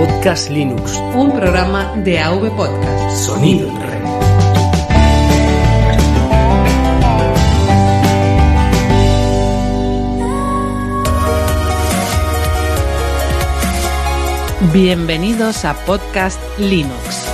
[0.00, 0.96] Podcast Linux.
[1.14, 3.26] Un programa de AV Podcast.
[3.26, 4.00] Sonido en red.
[14.72, 17.26] Bienvenidos a Podcast Linux.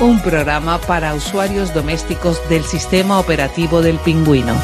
[0.00, 4.56] Un programa para usuarios domésticos del sistema operativo del pingüino.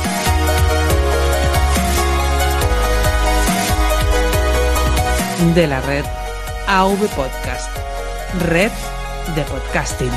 [5.43, 6.05] De la red
[6.69, 7.69] AV Podcast.
[8.49, 8.71] Red
[9.35, 10.09] de podcasting.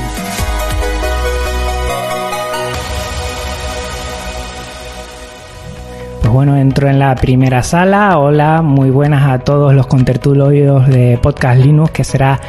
[6.20, 8.18] Pues bueno, entro en la primera sala.
[8.18, 12.40] Hola, muy buenas a todos los contertulios de Podcast Linux, que será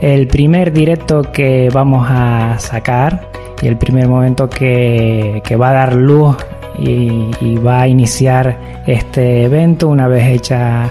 [0.00, 3.28] el primer directo que vamos a sacar
[3.60, 6.36] y el primer momento que, que va a dar luz
[6.78, 8.56] y, y va a iniciar
[8.86, 10.90] este evento una vez hecha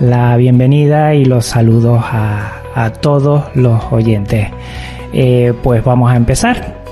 [0.00, 4.48] la bienvenida y los saludos a, a todos los oyentes.
[5.12, 6.82] Eh, pues vamos a empezar.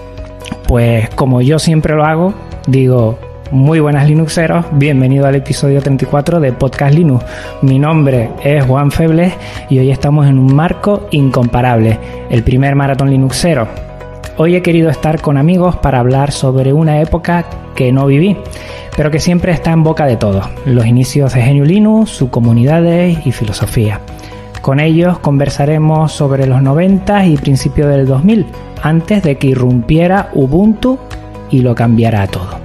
[0.66, 2.34] Pues como yo siempre lo hago,
[2.66, 3.19] digo
[3.50, 7.24] muy buenas Linuxeros, bienvenido al episodio 34 de Podcast Linux.
[7.62, 9.34] Mi nombre es Juan Febles
[9.69, 11.98] y hoy estamos en un marco incomparable,
[12.30, 13.67] el primer maratón Linuxero.
[14.36, 17.44] Hoy he querido estar con amigos para hablar sobre una época
[17.81, 18.36] que no viví,
[18.95, 23.27] pero que siempre está en boca de todos, los inicios de Genio Linux, sus comunidades
[23.27, 24.00] y filosofía.
[24.61, 28.45] Con ellos conversaremos sobre los 90 y principios del 2000,
[28.83, 30.98] antes de que irrumpiera Ubuntu
[31.51, 32.61] y lo cambiara todo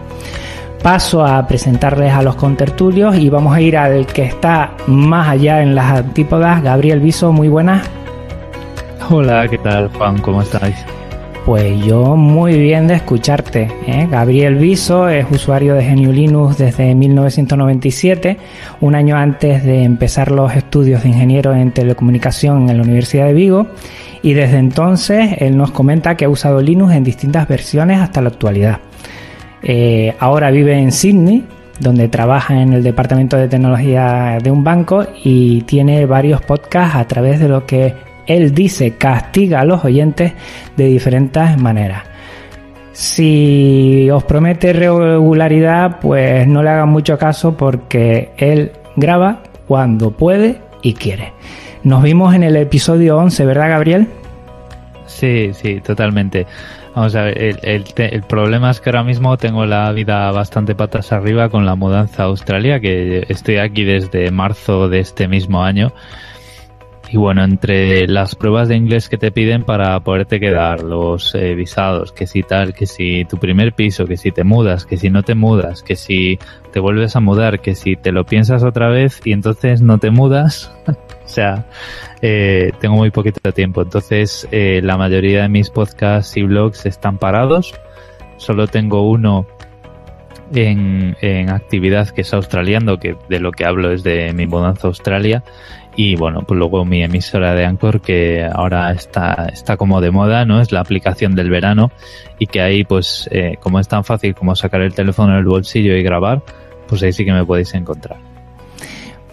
[0.84, 5.64] paso a presentarles a los contertulios y vamos a ir al que está más allá
[5.64, 7.90] en las antípodas, Gabriel Viso, muy buenas.
[9.10, 10.20] Hola, ¿qué tal Juan?
[10.20, 10.76] ¿Cómo estáis?
[11.46, 13.70] Pues yo muy bien de escucharte.
[13.86, 14.08] ¿eh?
[14.10, 18.38] Gabriel Viso es usuario de GNU Linux desde 1997,
[18.82, 23.34] un año antes de empezar los estudios de ingeniero en telecomunicación en la Universidad de
[23.34, 23.68] Vigo,
[24.24, 28.30] y desde entonces él nos comenta que ha usado Linux en distintas versiones hasta la
[28.30, 28.80] actualidad.
[29.62, 31.44] Eh, ahora vive en Sydney,
[31.80, 37.06] donde trabaja en el departamento de tecnología de un banco y tiene varios podcasts a
[37.06, 37.94] través de lo que
[38.28, 40.34] él dice castiga a los oyentes
[40.76, 42.04] de diferentes maneras.
[42.92, 50.62] Si os promete regularidad, pues no le hagan mucho caso porque él graba cuando puede
[50.82, 51.34] y quiere.
[51.84, 54.08] Nos vimos en el episodio 11, ¿verdad, Gabriel?
[55.08, 56.48] Sí, sí, totalmente.
[56.96, 60.76] Vamos a ver, el, el, el, problema es que ahora mismo tengo la vida bastante
[60.76, 65.62] patas arriba con la mudanza a Australia, que estoy aquí desde marzo de este mismo
[65.64, 65.92] año.
[67.10, 71.54] Y bueno, entre las pruebas de inglés que te piden para poderte quedar, los eh,
[71.54, 75.10] visados, que si tal, que si tu primer piso, que si te mudas, que si
[75.10, 76.40] no te mudas, que si
[76.72, 80.10] te vuelves a mudar, que si te lo piensas otra vez y entonces no te
[80.10, 81.68] mudas, o sea,
[82.22, 83.84] eh, tengo muy poquito tiempo.
[83.84, 87.76] Entonces, eh, la mayoría de mis podcasts y blogs están parados.
[88.38, 89.46] Solo tengo uno
[90.54, 94.88] en, en actividad que es australiano, que de lo que hablo es de mi mudanza
[94.88, 95.44] a Australia.
[95.96, 100.46] Y bueno, pues luego mi emisora de Anchor, que ahora está, está como de moda,
[100.46, 100.60] ¿no?
[100.60, 101.92] Es la aplicación del verano
[102.38, 105.96] y que ahí, pues, eh, como es tan fácil como sacar el teléfono del bolsillo
[105.96, 106.42] y grabar,
[106.88, 108.18] pues ahí sí que me podéis encontrar.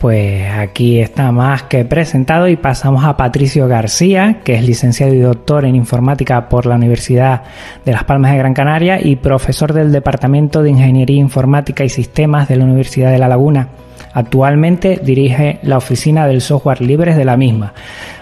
[0.02, 5.20] Pues aquí está más que presentado y pasamos a Patricio García, que es licenciado y
[5.20, 7.44] doctor en informática por la Universidad
[7.84, 12.48] de Las Palmas de Gran Canaria y profesor del Departamento de Ingeniería Informática y Sistemas
[12.48, 13.68] de la Universidad de La Laguna.
[14.14, 17.72] Actualmente dirige la oficina del software libres de la misma,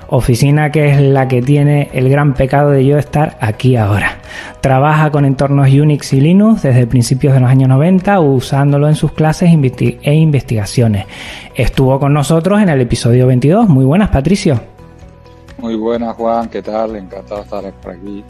[0.08, 4.18] oficina que es la que tiene el gran pecado de yo estar aquí ahora.
[4.60, 9.12] Trabaja con entornos Unix y Linux desde principios de los años 90, usándolo en sus
[9.12, 11.06] clases e investigaciones.
[11.54, 13.68] Estuvo con nosotros en el episodio 22.
[13.68, 14.60] Muy buenas, Patricio.
[15.58, 16.48] Muy buenas, Juan.
[16.48, 16.96] ¿Qué tal?
[16.96, 18.24] Encantado de estar por aquí.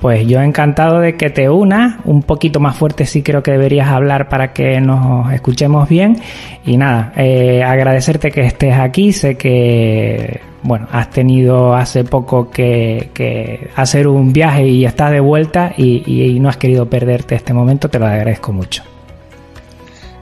[0.00, 3.88] Pues yo encantado de que te unas, un poquito más fuerte sí creo que deberías
[3.88, 6.18] hablar para que nos escuchemos bien.
[6.64, 13.70] Y nada, eh, agradecerte que estés aquí, sé que, bueno, has tenido hace poco que,
[13.76, 17.52] hacer un viaje y estás de vuelta y, y, y, no has querido perderte este
[17.52, 18.82] momento, te lo agradezco mucho.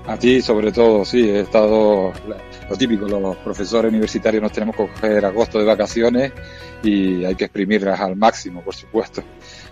[0.07, 2.13] A ti sobre todo, sí, he estado
[2.69, 6.33] lo típico, los profesores universitarios nos tenemos que coger agosto de vacaciones
[6.83, 9.23] y hay que exprimirlas al máximo, por supuesto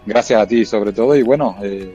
[0.06, 1.94] gracias a ti sobre todo y bueno, eh,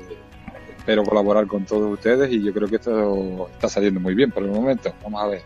[0.77, 4.43] espero colaborar con todos ustedes y yo creo que esto está saliendo muy bien por
[4.43, 4.93] el momento.
[5.03, 5.41] Vamos a ver.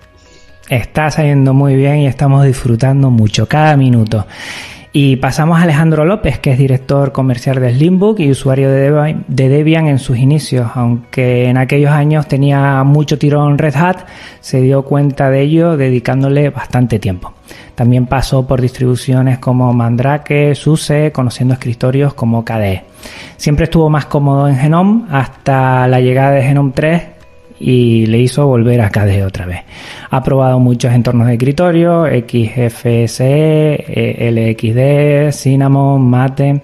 [0.69, 4.27] Está saliendo muy bien y estamos disfrutando mucho cada minuto.
[4.91, 9.87] Y pasamos a Alejandro López, que es director comercial de Slimbook y usuario de Debian,
[9.87, 10.71] en sus inicios.
[10.73, 14.07] Aunque en aquellos años tenía mucho tirón Red Hat,
[14.39, 17.33] se dio cuenta de ello dedicándole bastante tiempo.
[17.75, 22.83] También pasó por distribuciones como Mandrake, SUSE, conociendo escritorios como KDE.
[23.37, 27.18] Siempre estuvo más cómodo en Genome hasta la llegada de Genome 3
[27.59, 29.61] y le hizo volver a KDE otra vez.
[30.09, 33.85] Ha probado muchos entornos de escritorio, XFSE,
[34.31, 36.61] LXD, Cinnamon, Mate.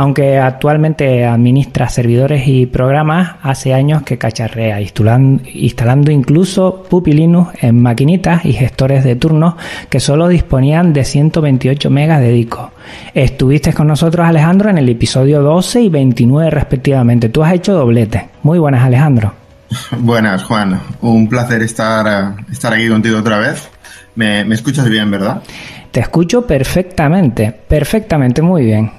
[0.00, 7.82] Aunque actualmente administra servidores y programas, hace años que cacharrea, instalando, incluso Puppy Linux en
[7.82, 9.54] maquinitas y gestores de turnos
[9.90, 12.70] que solo disponían de 128 megas de disco.
[13.12, 17.28] Estuviste con nosotros, Alejandro, en el episodio 12 y 29 respectivamente.
[17.28, 18.28] Tú has hecho doblete.
[18.44, 19.47] Muy buenas, Alejandro.
[19.98, 20.80] Buenas, Juan.
[21.00, 23.68] Un placer estar, estar aquí contigo otra vez.
[24.14, 25.42] Me, escuchas bien, ¿verdad?
[25.90, 28.90] Te escucho perfectamente, perfectamente, muy bien.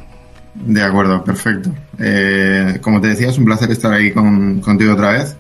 [0.56, 1.72] De acuerdo, perfecto.
[2.00, 5.38] Eh, como te decía, es un placer estar aquí contigo otra vez.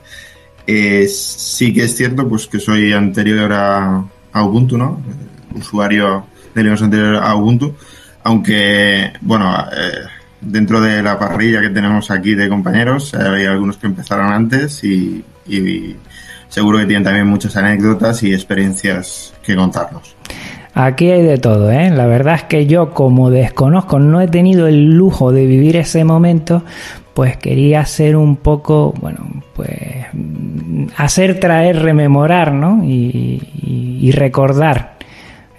[0.67, 4.03] Eh, sí que es cierto pues que soy anterior a,
[4.33, 5.01] Ubuntu, ¿no?
[5.55, 7.75] Usuario de Linux anterior a Ubuntu.
[8.23, 10.07] Aunque, bueno, eh,
[10.41, 15.23] dentro de la parrilla que tenemos aquí de compañeros, hay algunos que empezaron antes y,
[16.47, 20.15] seguro que tienen también muchas anécdotas y experiencias que contarnos.
[20.73, 21.89] Aquí hay de todo, ¿eh?
[21.89, 26.03] La verdad es que yo como desconozco, no he tenido el lujo de vivir ese
[26.03, 26.63] momento,
[27.13, 29.71] pues quería hacer un poco, bueno, pues
[30.95, 32.83] hacer traer, rememorar, ¿no?
[32.83, 34.98] y recordar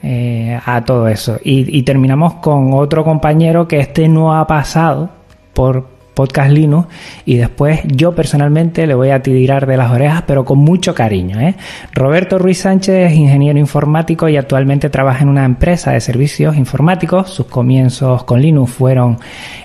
[0.03, 1.39] eh, a todo eso.
[1.45, 5.11] Y, terminamos con otro compañero que este no ha pasado
[5.53, 6.89] por Podcast Linux
[7.25, 11.39] y después yo personalmente le voy a tirar de las orejas, pero con mucho cariño.
[11.41, 11.55] ¿eh?
[11.93, 17.31] Roberto Ruiz Sánchez es ingeniero informático y actualmente trabaja en una empresa de servicios informáticos.
[17.31, 19.19] Sus comienzos con Linux fueron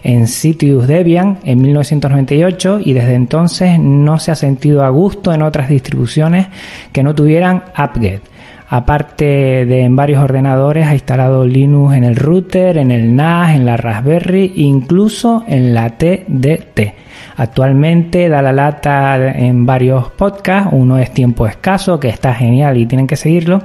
[0.04, 5.42] en Citrus Debian en 1998 y desde entonces no se ha sentido a gusto en
[5.42, 6.48] otras distribuciones
[6.92, 8.35] que no tuvieran apt
[8.68, 13.66] Aparte de en varios ordenadores, ha instalado Linux en el router, en el NAS, en
[13.66, 16.96] la Raspberry, incluso en la TDT.
[17.38, 22.88] Actualmente da la lata en varios podcasts, uno es Tiempo Escaso, que está genial y
[22.88, 23.62] tienen que seguirlo,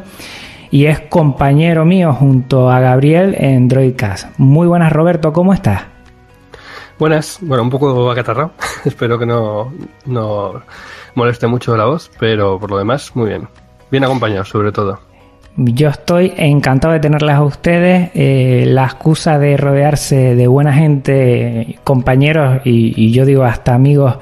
[0.71, 4.39] y es compañero mío junto a Gabriel en Droidcast.
[4.39, 5.83] Muy buenas Roberto, ¿cómo estás?
[6.99, 8.53] Buenas, bueno, un poco acatarrado,
[8.85, 9.73] espero que no,
[10.05, 10.63] no
[11.15, 13.49] moleste mucho la voz, pero por lo demás, muy bien.
[13.91, 14.99] Bien acompañado, sobre todo.
[15.57, 18.11] Yo estoy encantado de tenerlas a ustedes.
[18.15, 24.19] Eh, la excusa de rodearse de buena gente, compañeros y, yo digo hasta amigos,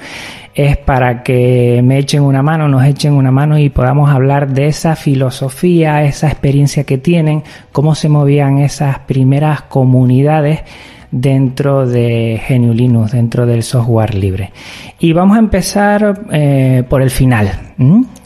[0.54, 4.66] es para que me echen una mano, nos echen una mano y podamos hablar de
[4.66, 10.62] esa filosofía, esa experiencia que tienen, cómo se movían esas primeras comunidades
[11.10, 14.52] dentro de GNU Linux, dentro del software libre.
[14.98, 17.50] Y vamos a empezar eh, por el final.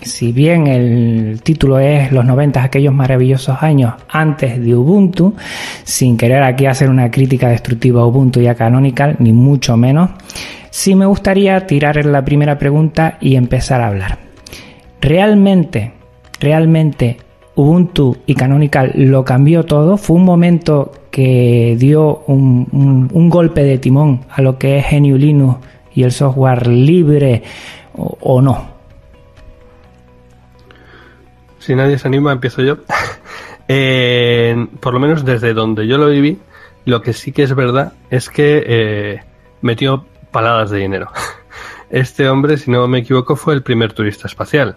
[0.00, 5.34] Si bien el título es Los 90, aquellos maravillosos años antes de Ubuntu,
[5.84, 10.10] sin querer aquí hacer una crítica destructiva a Ubuntu y a Canonical, ni mucho menos,
[10.70, 14.18] sí me gustaría tirar la primera pregunta y empezar a hablar.
[15.00, 15.92] ¿Realmente,
[16.40, 17.18] realmente
[17.54, 19.96] Ubuntu y Canonical lo cambió todo?
[19.96, 25.58] ¿Fue un momento que dio un, golpe de timón a lo que es GNU Linux
[25.94, 27.42] y el software libre
[27.94, 28.72] o, no?
[31.58, 32.78] Si nadie se anima, empiezo yo.
[33.68, 36.36] Eh, por lo menos desde donde yo lo viví,
[36.84, 39.22] lo que sí que es verdad es que eh,
[39.62, 41.10] metió paladas de dinero.
[41.88, 44.76] Este hombre, si no me equivoco, fue el primer turista espacial.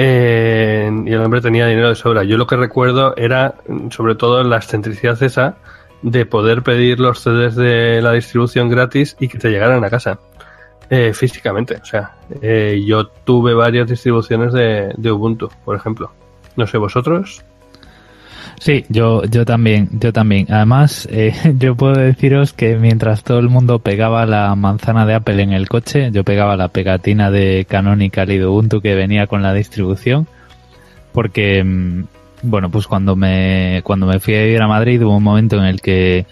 [0.00, 2.22] Eh, y el hombre tenía dinero de sobra.
[2.22, 3.56] Yo lo que recuerdo era,
[3.90, 5.56] sobre todo, la excentricidad esa
[6.02, 10.20] de poder pedir los CDs de la distribución gratis y que te llegaran a casa.
[10.90, 16.10] Eh, físicamente, o sea, eh, yo tuve varias distribuciones de, de Ubuntu, por ejemplo.
[16.56, 17.44] No sé, vosotros.
[18.60, 20.46] Sí, yo, yo también, yo también.
[20.50, 25.42] Además, eh, yo puedo deciros que mientras todo el mundo pegaba la manzana de Apple
[25.42, 29.42] en el coche, yo pegaba la pegatina de Canonical y de Ubuntu que venía con
[29.42, 30.26] la distribución,
[31.12, 32.04] porque, mm,
[32.42, 35.64] bueno, pues cuando me, cuando me fui a vivir a Madrid hubo un momento en
[35.64, 36.26] el que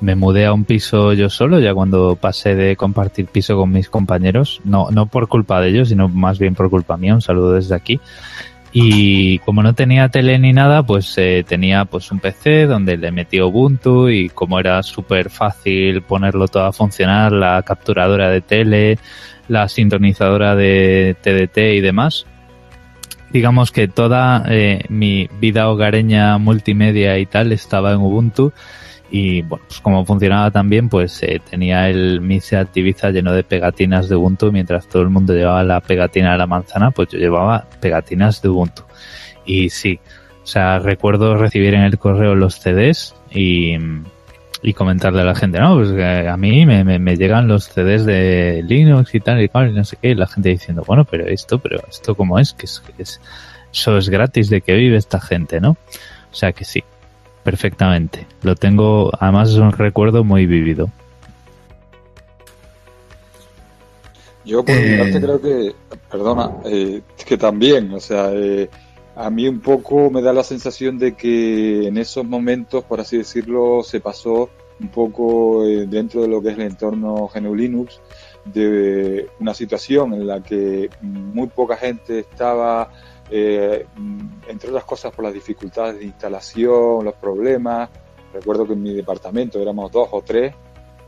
[0.00, 3.88] me mudé a un piso yo solo, ya cuando pasé de compartir piso con mis
[3.88, 7.52] compañeros, no, no por culpa de ellos, sino más bien por culpa mía, un saludo
[7.52, 8.00] desde aquí.
[8.76, 13.12] Y como no tenía tele ni nada, pues eh, tenía pues un PC donde le
[13.12, 18.98] metí Ubuntu y como era súper fácil ponerlo todo a funcionar, la capturadora de tele,
[19.46, 22.26] la sintonizadora de TDT y demás,
[23.32, 28.52] digamos que toda eh, mi vida hogareña multimedia y tal estaba en Ubuntu
[29.16, 33.44] y bueno, pues como funcionaba también, pues eh, tenía el mi Seat Ibiza lleno de
[33.44, 37.18] pegatinas de Ubuntu, mientras todo el mundo llevaba la pegatina de la manzana, pues yo
[37.20, 38.82] llevaba pegatinas de Ubuntu.
[39.46, 40.00] Y sí,
[40.42, 43.76] o sea, recuerdo recibir en el correo los CDs y,
[44.62, 48.04] y comentarle a la gente, no, pues eh, a mí me, me, llegan los CDs
[48.04, 51.04] de Linux y tal y cual, y no sé qué, y la gente diciendo, bueno,
[51.04, 53.20] pero esto, pero esto cómo es, que es, es
[53.72, 55.76] eso es gratis de que vive esta gente, ¿no?
[56.32, 56.82] O sea que sí,
[57.44, 58.26] perfectamente.
[58.42, 60.90] Lo tengo, además es un recuerdo muy vivido.
[64.44, 64.98] Yo por mi Eh.
[64.98, 65.74] parte creo que,
[66.10, 68.68] perdona, eh, que también, o sea, eh,
[69.16, 73.16] a mí un poco me da la sensación de que en esos momentos, por así
[73.18, 78.00] decirlo, se pasó un poco eh, dentro de lo que es el entorno GNU Linux
[78.44, 82.90] de una situación en la que muy poca gente estaba,
[83.30, 83.86] eh,
[84.48, 87.88] entre otras cosas por las dificultades de instalación, los problemas.
[88.32, 90.54] Recuerdo que en mi departamento éramos dos o tres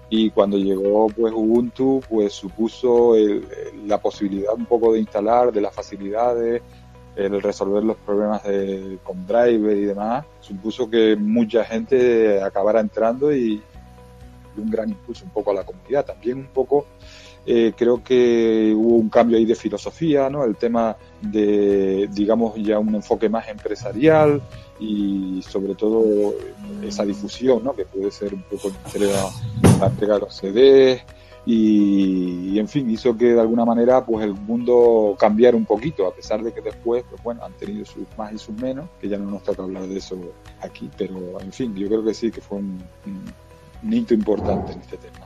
[0.08, 3.46] y cuando llegó pues Ubuntu pues supuso el-
[3.86, 6.62] la posibilidad un poco de instalar de las facilidades
[7.16, 13.34] el resolver los problemas de, con driver y demás supuso que mucha gente acabara entrando
[13.34, 13.60] y
[14.56, 16.86] un gran impulso un poco a la comunidad también un poco
[17.48, 22.80] eh, creo que hubo un cambio ahí de filosofía no el tema de digamos ya
[22.80, 24.42] un enfoque más empresarial
[24.80, 26.34] y sobre todo
[26.82, 28.72] esa difusión no que puede ser un poco
[29.78, 31.02] la entrega los CDs
[31.48, 36.12] y, en fin hizo que de alguna manera pues el mundo cambiara un poquito a
[36.12, 39.18] pesar de que después pues bueno han tenido sus más y sus menos que ya
[39.18, 40.18] no nos toca hablar de eso
[40.60, 42.82] aquí pero en fin yo creo que sí que fue un
[43.92, 45.25] hito importante en este tema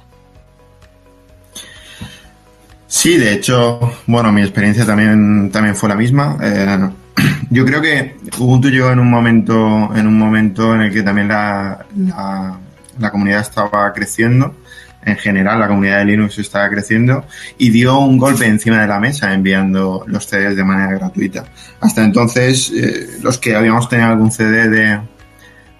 [2.90, 3.78] Sí, de hecho,
[4.08, 6.36] bueno, mi experiencia también, también fue la misma.
[6.42, 6.90] Eh,
[7.50, 11.28] yo creo que Ubuntu llegó en un momento, en un momento en el que también
[11.28, 11.86] la,
[12.98, 14.56] la, comunidad estaba creciendo.
[15.04, 17.24] En general, la comunidad de Linux estaba creciendo
[17.58, 21.44] y dio un golpe encima de la mesa enviando los CDs de manera gratuita.
[21.80, 24.98] Hasta entonces, eh, los que habíamos tenido algún CD de,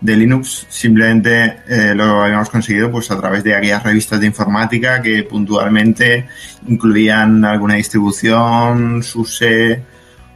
[0.00, 5.02] de Linux simplemente eh, lo habíamos conseguido pues a través de aquellas revistas de informática
[5.02, 6.26] que puntualmente
[6.66, 9.83] incluían alguna distribución, SUSE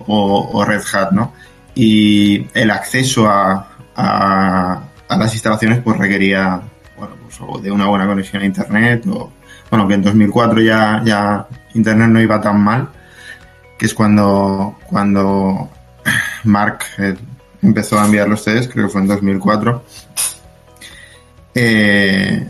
[0.06, 1.32] o, Red Hat, ¿no?
[1.74, 4.82] Y el acceso a, a,
[5.16, 6.60] las instalaciones pues requería
[6.96, 9.32] bueno, pues, de una buena conexión a internet o
[9.70, 12.88] bueno que en 2004 ya, ya internet no iba tan mal
[13.78, 15.70] que es cuando cuando
[16.44, 16.84] Mark
[17.64, 19.82] empezó a enviar los CDs, creo que fue en 2004,
[21.54, 22.46] eh,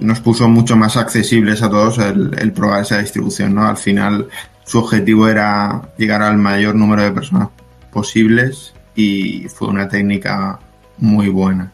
[0.00, 3.66] nos puso mucho más accesibles a todos el, probar esa distribución, ¿no?
[3.66, 4.28] Al final
[4.64, 7.48] su objetivo era llegar al mayor número de personas
[7.92, 10.58] posibles y fue una técnica
[10.98, 11.72] muy buena.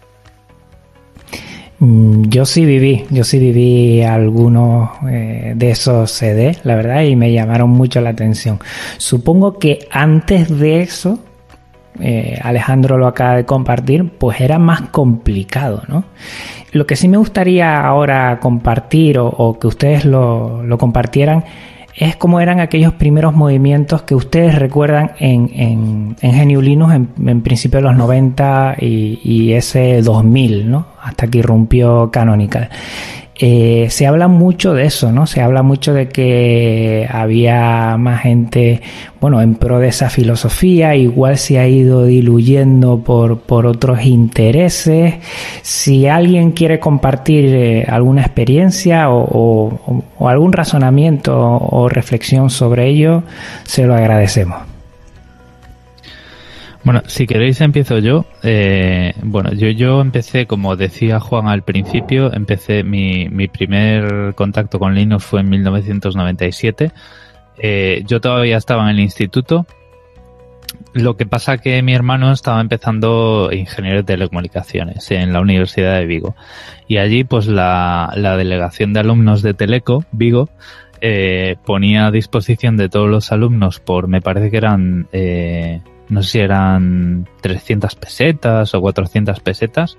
[1.78, 7.30] Yo sí viví, yo sí viví algunos eh, de esos CD, la verdad, y me
[7.32, 8.58] llamaron mucho la atención.
[8.96, 11.18] Supongo que antes de eso,
[12.00, 16.04] eh, Alejandro lo acaba de compartir, pues era más complicado, ¿no?
[16.72, 21.44] Lo que sí me gustaría ahora compartir o, que ustedes lo, compartieran
[21.94, 27.08] es cómo eran aquellos primeros movimientos que ustedes recuerdan en, en, en GNU Linux en,
[27.26, 30.86] en principio de los 90 y, y, ese 2000, ¿no?
[31.02, 32.68] Hasta que irrumpió Canonical.
[33.38, 35.26] Eh, se habla mucho de eso, ¿no?
[35.26, 38.80] Se habla mucho de que había más gente,
[39.20, 45.16] bueno, en pro de esa filosofía, igual se ha ido diluyendo por, por otros intereses.
[45.62, 53.22] Si alguien quiere compartir eh, alguna experiencia o, algún razonamiento o reflexión sobre ello,
[53.64, 54.75] se lo agradecemos.
[56.86, 58.26] Bueno, si queréis empiezo yo.
[58.44, 64.78] Eh, bueno, yo, yo empecé, como decía Juan al principio, empecé mi, mi primer contacto
[64.78, 66.92] con Linux fue en 1997.
[67.58, 69.66] Eh, yo todavía estaba en el instituto.
[70.92, 76.06] Lo que pasa que mi hermano estaba empezando ingeniería de telecomunicaciones en la Universidad de
[76.06, 76.36] Vigo.
[76.86, 80.50] Y allí, pues la, la delegación de alumnos de Teleco, Vigo,
[81.00, 86.22] eh, ponía a disposición de todos los alumnos por, me parece que eran, eh, no
[86.22, 89.98] sé si eran 300 pesetas o 400 pesetas,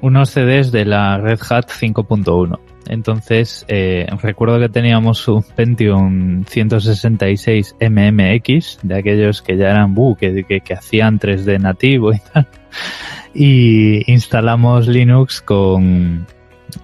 [0.00, 2.58] unos CDs de la Red Hat 5.1.
[2.88, 10.14] Entonces, eh, recuerdo que teníamos un Pentium 166 MMX, de aquellos que ya eran, uh,
[10.14, 12.46] que, que, que hacían 3D nativo y tal.
[13.38, 16.26] Y instalamos Linux con,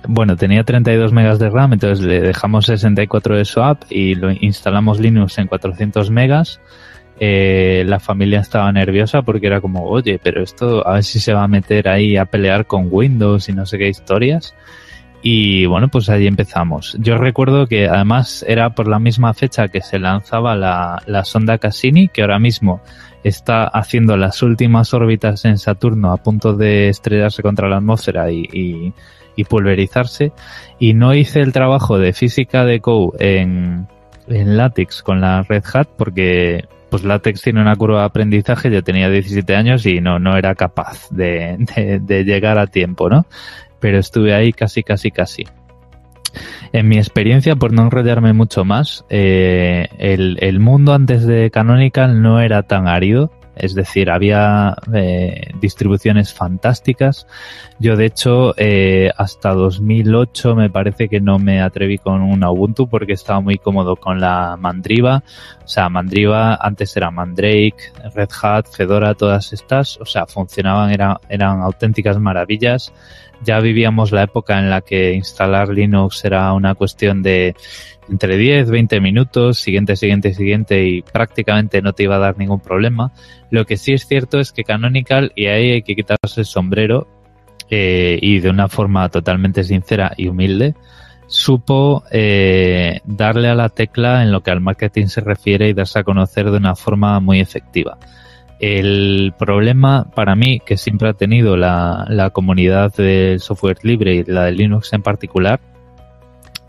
[0.07, 5.01] bueno, tenía 32 megas de RAM, entonces le dejamos 64 de swap y lo instalamos
[5.01, 6.61] Linux en 400 megas
[7.21, 11.33] eh, la familia estaba nerviosa porque era como, oye, pero esto a ver si se
[11.33, 14.55] va a meter ahí a pelear con Windows y no sé qué historias.
[15.25, 16.97] Y bueno, pues ahí empezamos.
[16.99, 21.59] Yo recuerdo que además era por la misma fecha que se lanzaba la, la sonda
[21.59, 22.81] Cassini, que ahora mismo
[23.23, 28.93] está haciendo las últimas órbitas en Saturno a punto de estrellarse contra la atmósfera y,
[29.37, 30.33] y, pulverizarse.
[30.79, 33.87] Y no hice el trabajo de física de Go en,
[34.27, 38.85] en látex con la Red Hat porque pues látex tiene una curva de aprendizaje, yo
[38.85, 43.25] tenía 17 años y no, no era capaz de, de, de llegar a tiempo, ¿no?
[43.81, 45.47] Pero estuve ahí casi, casi, casi.
[46.75, 52.21] En mi experiencia, por no enrollarme mucho más, eh, el, el, mundo antes de Canonical
[52.21, 53.33] no era tan árido.
[53.55, 57.27] Es decir, había eh, distribuciones fantásticas.
[57.79, 62.89] Yo, de hecho, eh, hasta 2008 me parece que no me atreví con una Ubuntu
[62.89, 65.23] porque estaba muy cómodo con la Mandriva.
[65.65, 69.99] O sea, Mandriva antes era Mandrake, Red Hat, Fedora, todas estas.
[69.99, 72.93] O sea, funcionaban, era, eran auténticas maravillas.
[73.45, 77.57] Ya vivíamos la época en la que instalar Linux era una cuestión de
[78.13, 82.61] entre 10, 20 minutos, siguiente, siguiente, siguiente y prácticamente no te iba a dar ningún
[82.61, 83.11] problema.
[83.51, 87.09] Lo que sí es cierto es que Canonical, y ahí hay que quitarse el sombrero,
[87.71, 90.75] eh, y de una forma totalmente sincera y humilde,
[91.27, 95.99] supo eh, darle a la tecla en lo que al marketing se refiere y darse
[95.99, 97.97] a conocer de una forma muy efectiva.
[98.61, 104.25] El problema para mí que siempre ha tenido la, la comunidad del software libre y
[104.25, 105.61] la de Linux en particular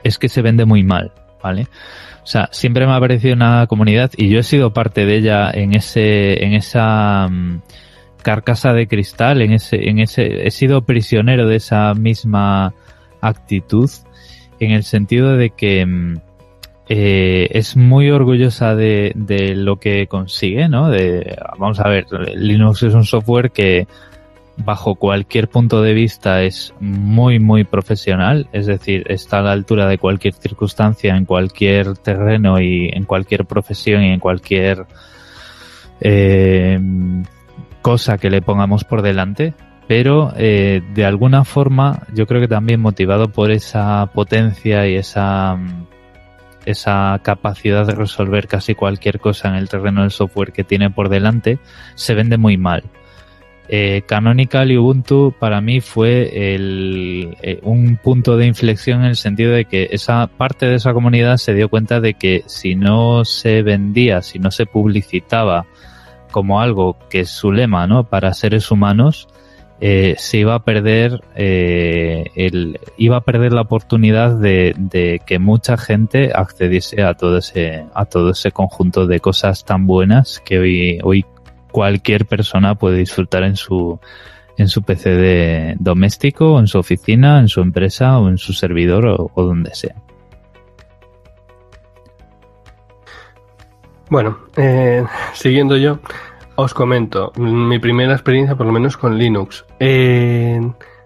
[0.03, 1.11] es que se vende muy mal.
[1.43, 1.67] ¿Vale?
[2.23, 5.51] O sea, siempre me ha parecido una comunidad y yo he sido parte de ella
[5.53, 7.59] en ese, en esa um,
[8.21, 12.73] carcasa de cristal, en ese, en ese, he sido prisionero de esa misma
[13.19, 13.89] actitud,
[14.59, 16.15] en el sentido de que um,
[16.87, 20.89] eh, es muy orgullosa de, de, lo que consigue, ¿no?
[20.89, 23.87] De, vamos a ver, Linux es un software que
[24.57, 29.87] bajo cualquier punto de vista es muy muy profesional, es decir, está a la altura
[29.87, 34.85] de cualquier circunstancia, en cualquier terreno y en cualquier profesión y en cualquier
[36.01, 36.79] eh,
[37.81, 39.53] cosa que le pongamos por delante,
[39.87, 45.57] pero eh, de alguna forma yo creo que también motivado por esa potencia y esa
[46.65, 51.09] esa capacidad de resolver casi cualquier cosa en el terreno del software que tiene por
[51.09, 51.59] delante,
[51.95, 52.83] se vende muy mal.
[53.69, 59.15] Eh, Canonical y Ubuntu para mí fue el, eh, un punto de inflexión en el
[59.15, 63.23] sentido de que esa parte de esa comunidad se dio cuenta de que si no
[63.23, 65.65] se vendía, si no se publicitaba
[66.29, 68.03] como algo que es su lema, ¿no?
[68.03, 69.29] Para seres humanos,
[69.79, 76.31] eh, se iba a perder el, iba a perder la oportunidad de, que mucha gente
[76.35, 81.25] accediese a todo ese a todo ese conjunto de cosas tan buenas que hoy hoy
[81.73, 83.99] cualquier persona puede disfrutar en su
[84.55, 89.07] en su PC de doméstico, en su oficina, en su empresa o en su servidor
[89.07, 89.95] o, donde sea.
[94.11, 95.97] Bueno, eh, siguiendo yo,
[96.53, 99.65] os comento mi primera experiencia, por lo menos con Linux.
[99.79, 100.61] Eh,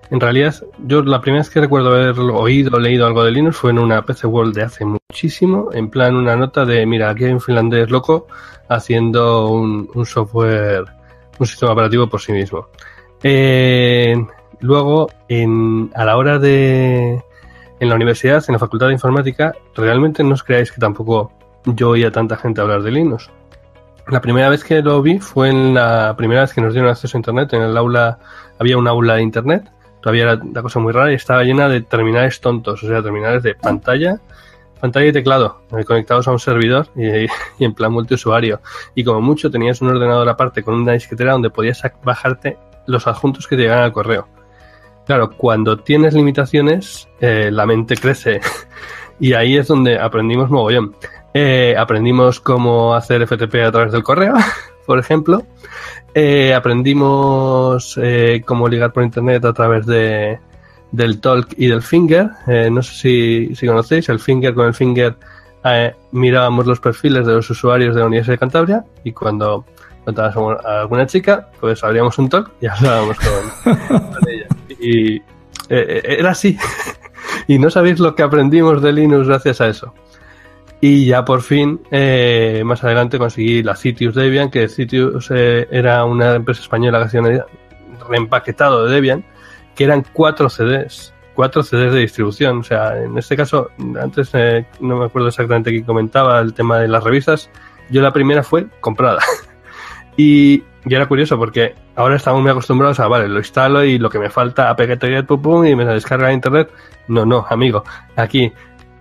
[0.09, 3.57] en realidad, yo la primera vez que recuerdo haber oído o leído algo de Linux
[3.57, 7.25] fue en una PC World de hace muchísimo, en plan una nota de, mira, aquí
[7.25, 8.27] hay un finlandés loco
[8.69, 10.85] haciendo un, software,
[11.39, 12.67] un sistema operativo por sí mismo.
[13.23, 14.15] Eh,
[14.61, 17.21] luego, en, a la hora de,
[17.79, 21.31] en la universidad, en la facultad de informática, realmente no os creáis que tampoco
[21.65, 23.29] yo oía tanta gente hablar de Linux.
[24.07, 27.17] La primera vez que lo vi fue en la primera vez que nos dieron acceso
[27.17, 27.51] a Internet.
[27.53, 28.19] En el aula
[28.57, 29.69] había un aula de Internet.
[30.01, 33.43] Todavía era una cosa muy rara y estaba llena de terminales tontos, o sea, terminales
[33.43, 34.19] de pantalla,
[34.79, 37.07] pantalla y teclado, eh, conectados a un servidor y,
[37.59, 38.61] y, en plan multiusuario.
[38.95, 43.47] Y como mucho tenías un ordenador aparte con una disquetera donde podías bajarte los adjuntos
[43.47, 44.27] que te llegaban al correo.
[45.07, 48.41] Claro, cuando tienes limitaciones, eh, la mente crece.
[49.19, 50.95] y ahí es donde aprendimos mogollón.
[51.33, 54.33] Eh, aprendimos cómo hacer FTP a través del correo,
[54.85, 55.45] por ejemplo.
[56.19, 60.39] Eh, aprendimos eh, cómo ligar por internet a través de,
[60.91, 62.31] del Talk y del Finger.
[62.47, 65.15] Eh, no sé si, conocéis, el Finger con el Finger
[66.11, 69.65] mirábamos los perfiles de los usuarios de la Universidad de Cantabria y cuando
[70.05, 74.47] contábamos a alguna chica, pues abríamos un talk y hablábamos con, con ella.
[74.79, 75.21] Y
[75.69, 76.57] era así.
[77.47, 79.93] y no sabéis lo que aprendimos de Linux gracias a eso.
[80.79, 86.05] Y ya por fin, eh, más adelante conseguí la Citius Debian, que Citius eh, era
[86.05, 87.45] una empresa española que hacía
[88.07, 89.25] reempaquetado de Debian,
[89.75, 92.59] que eran cuatro CDs, cuatro CDs de distribución.
[92.59, 96.79] O sea, en este caso, antes eh, no me acuerdo exactamente quién comentaba el tema
[96.79, 97.49] de las revistas,
[97.89, 99.19] Yo la primera fue comprada.
[100.17, 104.11] y, y era curioso porque ahora estamos muy acostumbrados a, vale, lo instalo y lo
[104.11, 106.69] que me falta, apt-get, pum, pum, y me la descarga de internet.
[107.07, 107.83] No, no, amigo.
[108.15, 108.53] Aquí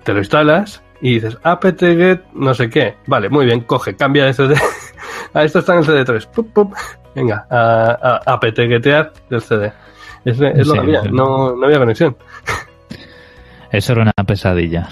[0.05, 2.97] te lo instalas y dices apt-get no sé qué.
[3.07, 4.55] Vale, muy bien, coge, cambia de CD.
[5.35, 6.27] a esto está en el CD3.
[6.29, 6.75] Pup, pup.
[7.15, 9.73] Venga, a, a, apt-getear del CD.
[10.25, 12.17] Es, es lo que había, no, no había conexión.
[13.71, 14.89] Eso era una pesadilla.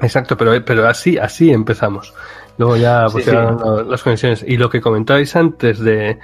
[0.00, 2.12] Exacto, pero, pero así, así empezamos.
[2.58, 3.64] Luego ya pusieron sí.
[3.64, 4.44] lo- las conexiones.
[4.46, 6.18] Y lo que comentabais antes de,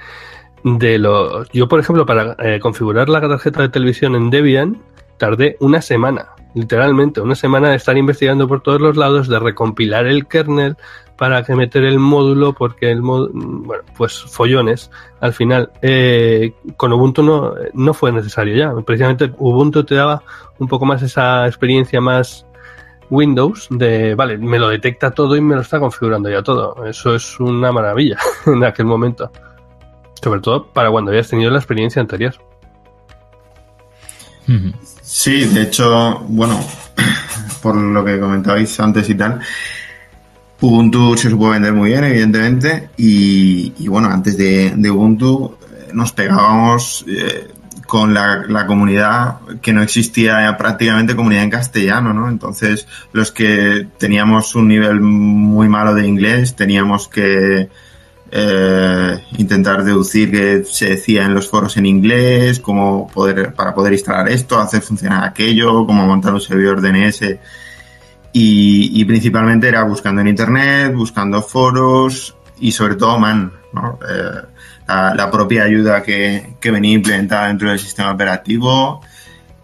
[0.63, 1.49] de los...
[1.51, 4.77] Yo, por ejemplo, para eh, configurar la tarjeta de televisión en Debian,
[5.17, 10.05] tardé una semana, literalmente, una semana de estar investigando por todos los lados, de recompilar
[10.05, 10.77] el kernel
[11.17, 14.89] para que meter el módulo, porque el módulo, bueno, pues follones.
[15.19, 18.73] Al final, eh, con Ubuntu no, no fue necesario ya.
[18.85, 20.23] Precisamente Ubuntu te daba
[20.59, 22.45] un poco más esa experiencia más
[23.09, 26.85] Windows de, vale, me lo detecta todo y me lo está configurando ya todo.
[26.85, 29.31] Eso es una maravilla en aquel momento.
[30.21, 32.35] Sobre todo para cuando habías tenido la experiencia anterior.
[35.01, 36.59] Sí, de hecho, bueno,
[37.61, 39.39] por lo que comentabais antes y tal,
[40.61, 46.11] Ubuntu se supo vender muy bien, evidentemente, y, bueno, antes de, de Ubuntu eh, nos
[46.11, 47.47] pegábamos eh,
[47.87, 52.27] con la, la comunidad que no existía prácticamente comunidad en castellano, ¿no?
[52.29, 57.69] Entonces, los que teníamos un nivel muy malo de inglés, teníamos que
[58.31, 63.93] eh, intentar deducir qué se decía en los foros en inglés, cómo poder, para poder
[63.93, 67.37] instalar esto, hacer funcionar aquello, cómo montar un servidor DNS.
[68.31, 73.51] Y, principalmente era buscando en internet, buscando foros y sobre todo man.
[74.07, 74.41] Eh,
[74.87, 79.01] la, propia ayuda que, venía implementada dentro del sistema operativo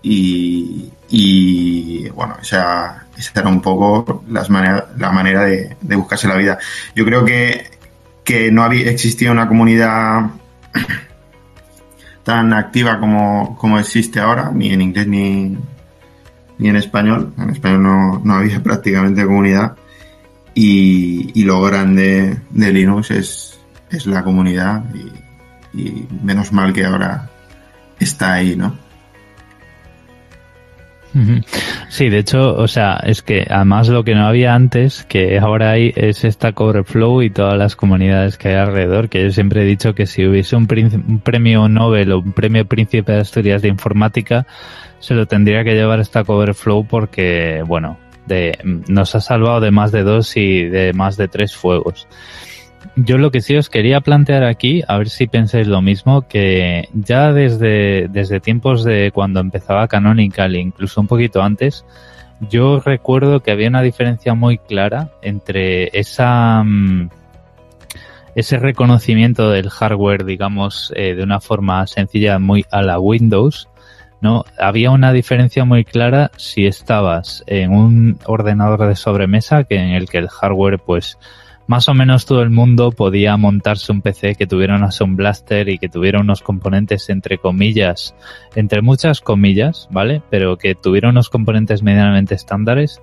[0.02, 6.36] y, y bueno, esa, esa era un poco las manera, la manera de buscarse la
[6.36, 6.58] vida.
[6.96, 7.75] Yo creo que,
[8.26, 10.32] que no había existía una comunidad
[12.24, 15.58] tan activa como, como existe ahora, ni en inglés ni,
[16.58, 17.34] ni en español.
[17.38, 19.78] En español no, no había prácticamente comunidad.
[20.56, 23.60] Y, y lo grande de Linux es,
[23.92, 27.30] es la comunidad y, y menos mal que ahora
[28.00, 28.85] está ahí, ¿no?
[31.88, 35.72] Sí, de hecho, o sea, es que además lo que no había antes, que ahora
[35.72, 39.66] hay, es esta Coverflow y todas las comunidades que hay alrededor, que yo siempre he
[39.66, 40.68] dicho que si hubiese un,
[41.08, 44.46] un premio Nobel o un premio Príncipe de Asturias de Informática,
[45.00, 49.92] se lo tendría que llevar esta Coverflow porque, bueno, de, nos ha salvado de más
[49.92, 52.08] de dos y de más de tres fuegos.
[52.96, 56.88] Yo lo que sí os quería plantear aquí, a ver si pensáis lo mismo, que
[56.94, 61.86] ya desde, desde tiempos de cuando empezaba Canonical, e incluso un poquito antes,
[62.50, 67.10] yo recuerdo que había una diferencia muy clara entre esa, mm,
[68.36, 73.70] ese reconocimiento del hardware, digamos, eh, de una forma sencilla, muy a la Windows,
[74.22, 74.44] ¿no?
[74.60, 80.10] Había una diferencia muy clara si estabas en un ordenador de sobremesa, que en el
[80.10, 81.18] que el hardware, pues,
[81.68, 85.68] más o menos todo el mundo podía montarse un PC que tuviera una Sound Blaster
[85.70, 88.16] y que tuviera unos componentes entre comillas,
[88.56, 90.22] entre muchas comillas, ¿vale?
[90.30, 93.02] Pero que tuviera unos componentes medianamente estándares.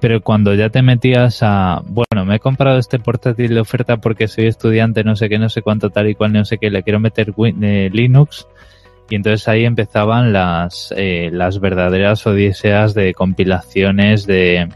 [0.00, 4.28] Pero cuando ya te metías a, bueno, me he comprado este portátil de oferta porque
[4.28, 6.84] soy estudiante, no sé qué, no sé cuánto, tal y cual, no sé qué, le
[6.84, 8.46] quiero meter eh, Linux.
[9.10, 14.68] Y entonces ahí empezaban las, eh, las verdaderas odiseas de compilaciones de,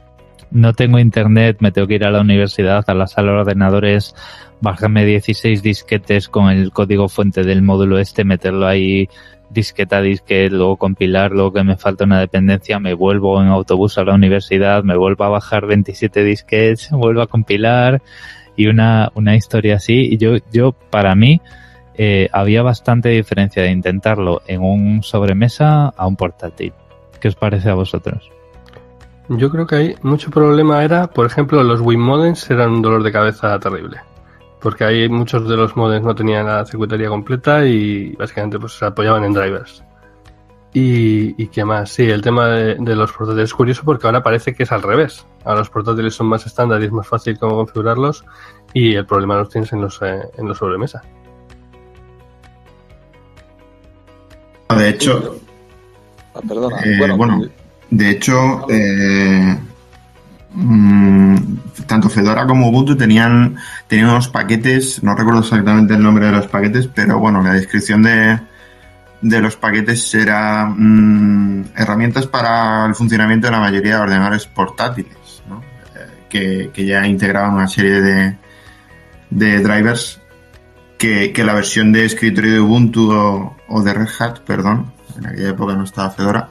[0.53, 4.15] no tengo internet, me tengo que ir a la universidad, a la sala de ordenadores,
[4.61, 9.09] bajarme 16 disquetes con el código fuente del módulo este, meterlo ahí
[9.51, 13.99] disqueta a disquete, luego compilar, luego que me falta una dependencia, me vuelvo en autobús
[13.99, 18.03] a la universidad, me vuelvo a bajar 27 disquetes, vuelvo a compilar
[18.57, 20.09] y una, una historia así.
[20.13, 21.41] Y yo, yo, para mí,
[21.95, 26.73] eh, había bastante diferencia de intentarlo en un sobremesa a un portátil.
[27.21, 28.31] ¿Qué os parece a vosotros?
[29.29, 33.03] Yo creo que hay mucho problema era, por ejemplo, los Win modems eran un dolor
[33.03, 34.01] de cabeza terrible.
[34.61, 38.85] Porque ahí muchos de los modems no tenían la circuitería completa y básicamente pues se
[38.85, 39.83] apoyaban en drivers.
[40.75, 44.23] Y, y qué más, sí, el tema de, de los portátiles es curioso porque ahora
[44.23, 45.27] parece que es al revés.
[45.45, 48.25] Ahora los portátiles son más estándar y es más fácil cómo configurarlos
[48.73, 51.03] y el problema los tienes en los, eh, en los sobremesa.
[54.77, 55.37] De hecho,
[56.35, 56.77] Ah, perdona.
[56.85, 57.43] Eh, bueno, bueno.
[57.93, 59.55] De hecho, eh,
[60.55, 61.37] mm,
[61.87, 66.47] tanto Fedora como Ubuntu tenían, tenían unos paquetes, no recuerdo exactamente el nombre de los
[66.47, 68.41] paquetes, pero bueno, la descripción de,
[69.21, 75.43] de los paquetes era mm, herramientas para el funcionamiento de la mayoría de ordenadores portátiles,
[75.47, 75.61] ¿no?
[75.95, 78.37] Eh, que, que ya integraban una serie de,
[79.29, 80.19] de drivers
[80.97, 85.27] que, que, la versión de escritorio de Ubuntu o, o, de Red Hat, perdón, en
[85.27, 86.49] aquella época no estaba Fedora,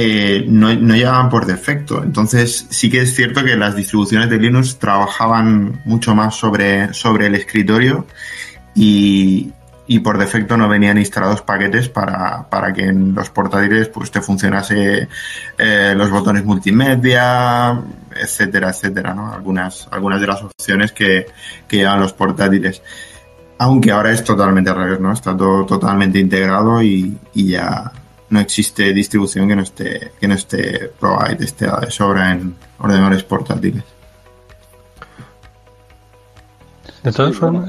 [0.00, 2.04] eh, no, no, llegaban por defecto.
[2.04, 7.26] Entonces sí que es cierto que las distribuciones de Linux trabajaban mucho más sobre, sobre
[7.26, 8.06] el escritorio
[8.76, 9.52] y,
[9.88, 14.20] y por defecto no venían instalados paquetes para, para que en los portátiles pues te
[14.20, 15.08] funcionase
[15.58, 17.82] eh, los botones multimedia,
[18.14, 19.32] etcétera, etcétera, ¿no?
[19.32, 21.26] Algunas, algunas de las opciones que,
[21.66, 22.82] que llevan los portátiles.
[23.58, 25.12] Aunque ahora es totalmente al revés, ¿no?
[25.12, 27.90] Está todo totalmente integrado y, y ya
[28.30, 33.22] no existe distribución que no esté, que no esté provide, esté de sobra en ordenadores
[33.24, 33.82] portátiles.
[37.02, 37.68] De todas Sí, formas,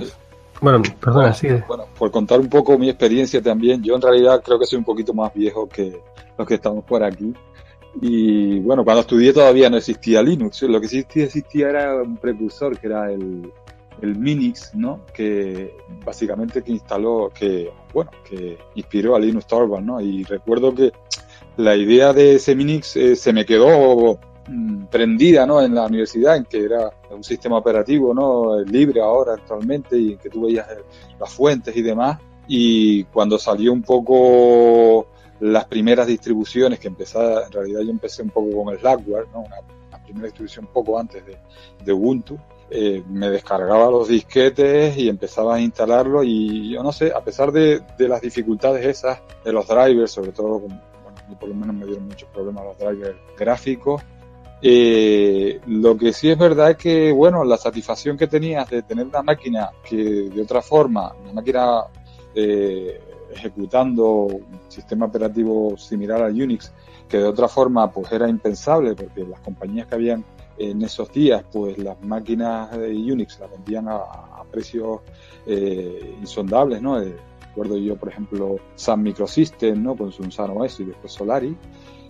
[0.62, 1.64] bueno, bueno, perdona, sigue.
[1.68, 4.86] Bueno, por contar un poco mi experiencia también, yo en realidad creo que soy un
[4.86, 6.02] poquito más viejo que
[6.38, 7.34] los que estamos por aquí.
[8.02, 12.78] Y bueno, cuando estudié todavía no existía Linux, lo que sí existía era un precursor
[12.78, 13.52] que era el,
[14.02, 15.06] el Minix, ¿no?
[15.14, 20.02] Que básicamente que instaló, que bueno, que inspiró a Linux Torvalds, ¿no?
[20.02, 20.92] Y recuerdo que
[21.58, 25.62] la idea de ese Minix eh, se me quedó mm, prendida, ¿no?
[25.62, 28.60] En la universidad, en que era un sistema operativo, ¿no?
[28.62, 30.84] Libre ahora actualmente y en que tú veías eh,
[31.20, 32.20] las fuentes y demás.
[32.48, 35.08] Y cuando salió un poco
[35.40, 39.42] las primeras distribuciones que empezaba, en realidad yo empecé un poco con el Slackware, ¿no?
[39.42, 39.58] Una,
[40.04, 41.24] primera distribución poco antes
[41.86, 42.40] de Ubuntu.
[42.72, 47.52] Eh, me descargaba los disquetes y empezaba a instalarlo y yo no sé, a pesar
[47.52, 50.80] de, las dificultades esas de los drivers, sobre todo, bueno,
[51.40, 54.04] por lo menos me dieron muchos problemas los drivers gráficos,
[54.62, 59.08] eh, lo que sí es verdad es que, bueno, la satisfacción que tenías de tener
[59.08, 61.86] una máquina que de otra forma, una máquina
[62.36, 63.02] eh,
[63.32, 66.72] ejecutando un sistema operativo similar a Unix,
[67.08, 70.24] que de otra forma pues era impensable porque las compañías que habían
[70.60, 75.02] en esos días, pues las máquinas de Unix las vendían a, precios
[75.46, 77.00] eh, insondables, ¿no?
[77.00, 77.16] Eh,
[77.50, 79.96] recuerdo yo, por ejemplo, Sun Microsystems, ¿no?
[79.96, 81.56] Con su Sun OS y después Solari.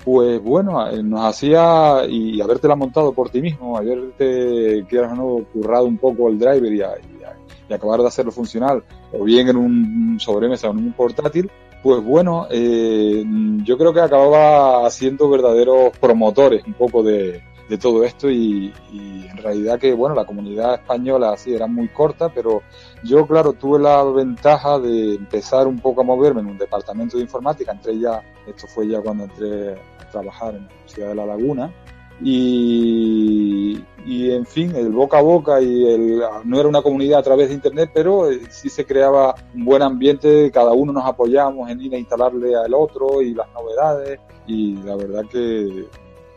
[0.04, 5.46] Pues bueno, eh, nos hacía, y habértela montado por ti mismo, haberte, quieras o no,
[5.52, 6.82] currado un poco el driver y
[7.74, 11.52] acabar de hacerlo funcional, o bien en un sobremesa o en un portátil,
[11.84, 13.24] pues bueno, eh,
[13.64, 19.38] yo creo que acababa siendo verdaderos promotores un poco de, de todo esto y, en
[19.38, 22.62] realidad que bueno la comunidad española sí era muy corta pero
[23.04, 27.24] yo claro tuve la ventaja de empezar un poco a moverme en un departamento de
[27.24, 27.72] informática.
[27.72, 31.74] Entré ya esto fue ya cuando entré a trabajar en la Universidad de La Laguna.
[32.22, 37.48] Y, y en fin el boca a boca y no era una comunidad a través
[37.48, 40.52] de internet pero eh, sí se creaba un buen ambiente.
[40.52, 44.20] Cada uno nos apoyábamos en ir a instalarle al otro y las novedades.
[44.48, 45.88] Y la verdad que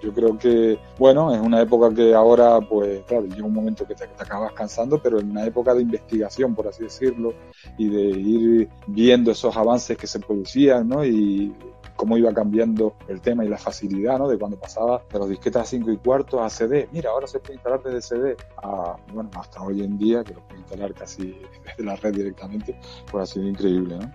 [0.03, 3.95] yo creo que, bueno, es una época que ahora, pues, claro, llega un momento que
[3.95, 7.33] te, acabas cansando, pero en una época de investigación, por así decirlo,
[7.79, 11.05] y de ir viendo esos avances que se producían, ¿no?
[11.05, 11.55] Y
[11.95, 14.29] cómo iba cambiando el tema y la facilidad, ¿no?
[14.29, 16.88] De cuando pasaba de los disquetes a 5 y cuarto a CD.
[16.91, 20.41] Mira, ahora se puede instalar desde CD a, bueno, hasta hoy en día, que lo
[20.41, 22.77] puede instalar casi desde la red directamente,
[23.11, 24.12] pues ha sido increíble, ¿no?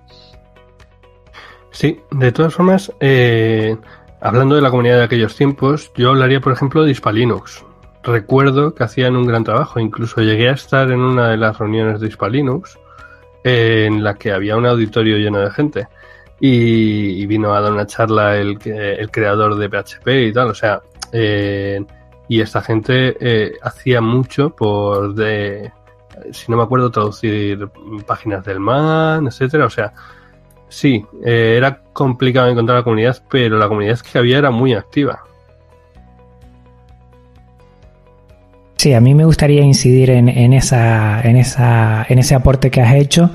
[1.71, 3.78] Sí, de todas formas, eh,
[4.19, 7.63] Hablando de la comunidad de aquellos tiempos, yo hablaría, por ejemplo, de Hispalinux.
[8.03, 11.99] Recuerdo que hacían un gran trabajo, incluso llegué a estar en una de las reuniones
[11.99, 12.80] de Hispalinux,
[13.43, 15.88] en la que había un auditorio lleno de gente.
[16.39, 20.53] Y, y vino a dar una charla el, el, creador de PHP y tal, o
[20.53, 21.84] sea, eh,
[22.27, 25.71] y esta gente eh, hacía mucho por, de,
[26.32, 27.67] si no me acuerdo, traducir
[28.06, 29.93] páginas del MAN, etcétera, o sea,
[30.69, 35.23] Sí, eh, era complicado encontrar la comunidad, pero la comunidad que había era muy activa.
[38.75, 42.81] Sí, a mí me gustaría incidir en, en, esa, en, esa, en ese aporte que
[42.81, 43.31] has hecho,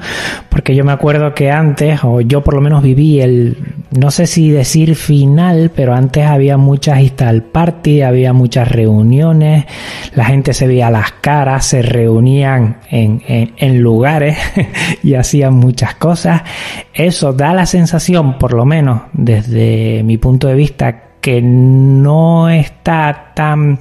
[0.48, 3.56] porque yo me acuerdo que antes, o yo por lo menos viví el,
[3.92, 9.66] no sé si decir final, pero antes había muchas install party, había muchas reuniones,
[10.14, 14.38] la gente se veía las caras, se reunían en, en, lugares
[15.02, 16.42] y hacían muchas cosas.
[16.94, 23.32] Eso da la sensación, por lo menos desde mi punto de vista, que no está
[23.34, 23.78] tan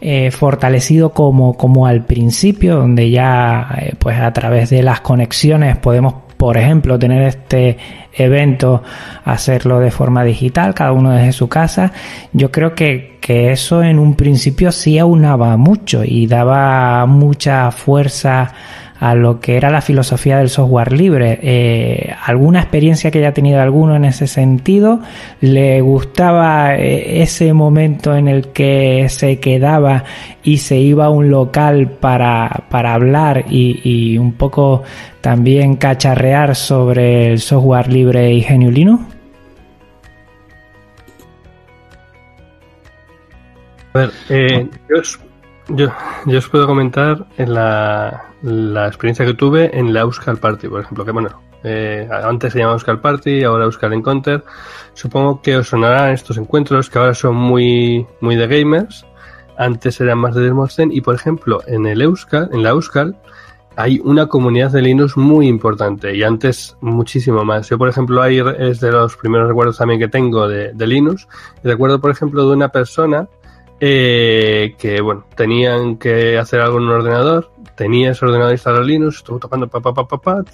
[0.00, 5.76] eh, fortalecido como, como al principio, donde ya eh, pues a través de las conexiones
[5.76, 7.76] podemos, por ejemplo, tener este
[8.14, 8.82] evento,
[9.24, 11.92] hacerlo de forma digital, cada uno desde su casa.
[12.32, 18.54] Yo creo que, que eso en un principio sí aunaba mucho y daba mucha fuerza
[19.00, 21.38] a lo que era la filosofía del software libre.
[21.42, 25.00] Eh, ¿Alguna experiencia que haya tenido alguno en ese sentido?
[25.40, 30.04] ¿Le gustaba eh, ese momento en el que se quedaba
[30.42, 34.82] y se iba a un local para, para hablar y, y un poco
[35.20, 39.06] también cacharrear sobre el software libre y geniulino?
[43.94, 44.96] A ver, eh, yo,
[45.68, 45.92] yo,
[46.26, 50.80] yo, os puedo comentar en la, la, experiencia que tuve en la Euskal Party, por
[50.80, 51.28] ejemplo, que bueno,
[51.64, 54.44] eh, antes se llamaba Euskal Party, ahora Euskal Encounter.
[54.94, 59.06] Supongo que os sonarán estos encuentros que ahora son muy, muy de gamers.
[59.56, 63.16] Antes eran más de Desmorsten y por ejemplo en el Euskal, en la Euskal,
[63.74, 67.68] hay una comunidad de Linux muy importante y antes muchísimo más.
[67.68, 71.28] Yo, por ejemplo, ahí es de los primeros recuerdos también que tengo de, de Linux.
[71.62, 73.28] Recuerdo, por ejemplo, de una persona
[73.80, 79.16] eh, que, bueno, tenían que hacer algo en un ordenador, tenía ese ordenador instalado Linux,
[79.16, 80.44] estuvo tocando pa, pa, pa, pa, pa,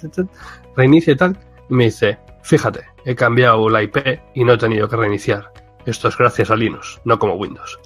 [0.75, 1.37] reinicia y tal,
[1.69, 3.97] y me dice, fíjate, he cambiado la IP
[4.35, 5.51] y no he tenido que reiniciar.
[5.85, 7.79] Esto es gracias a Linux, no como Windows.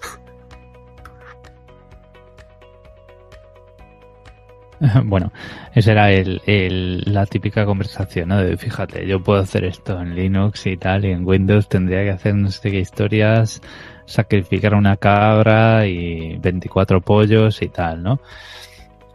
[5.04, 5.34] Bueno,
[5.76, 8.38] esa era el, el, la típica conversación, ¿no?
[8.38, 12.12] De fíjate, yo puedo hacer esto en Linux y tal, y en Windows tendría que
[12.12, 13.62] hacer no sé qué historias,
[14.10, 18.20] sacrificar una cabra y 24 pollos y tal, ¿no?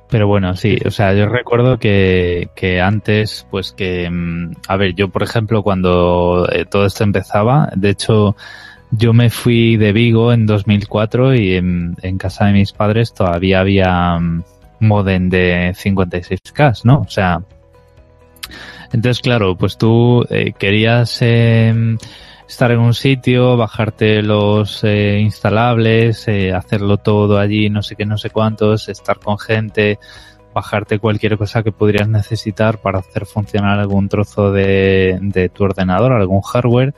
[0.09, 4.09] Pero bueno, sí, o sea, yo recuerdo que, que antes, pues que,
[4.69, 8.37] a ver, yo por ejemplo, cuando eh, todo esto empezaba, de hecho,
[8.93, 13.61] yo me fui de Vigo en 2004 y en, en casa de mis padres todavía
[13.61, 14.21] había
[14.79, 17.01] modem de 56K, ¿no?
[17.01, 17.43] O sea,
[18.93, 21.97] entonces claro, pues tú eh, querías eh,
[22.49, 28.07] estar en un sitio, bajarte los eh, instalables, eh, hacerlo todo allí, no sé qué,
[28.07, 29.99] no sé cuántos, estar con gente,
[30.55, 36.13] bajarte cualquier cosa que podrías necesitar para hacer funcionar algún trozo de, de tu ordenador,
[36.13, 36.95] algún hardware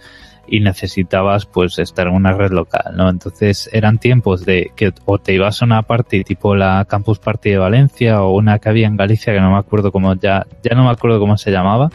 [0.49, 3.09] y necesitabas pues estar en una red local, ¿no?
[3.09, 7.51] Entonces eran tiempos de que o te ibas a una party tipo la Campus Party
[7.51, 10.77] de Valencia o una que había en Galicia que no me acuerdo cómo ya ya
[10.77, 11.91] no me acuerdo cómo se llamaba,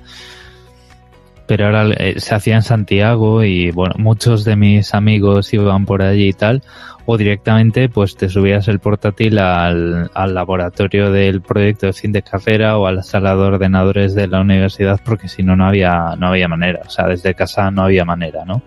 [1.52, 6.02] pero ahora eh, se hacía en Santiago y bueno, muchos de mis amigos iban por
[6.02, 6.64] allí y tal,
[7.06, 12.22] o directamente pues te subías el portátil al, al laboratorio del proyecto de fin de
[12.22, 16.16] carrera o a la sala de ordenadores de la universidad porque si no no había
[16.18, 18.62] no había manera, o sea, desde casa no había manera, ¿no?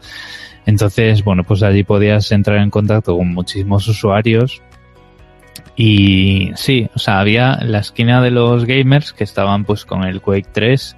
[0.66, 4.60] Entonces, bueno, pues allí podías entrar en contacto con muchísimos usuarios
[5.74, 10.20] y sí, o sea, había la esquina de los gamers que estaban pues con el
[10.20, 10.96] Quake 3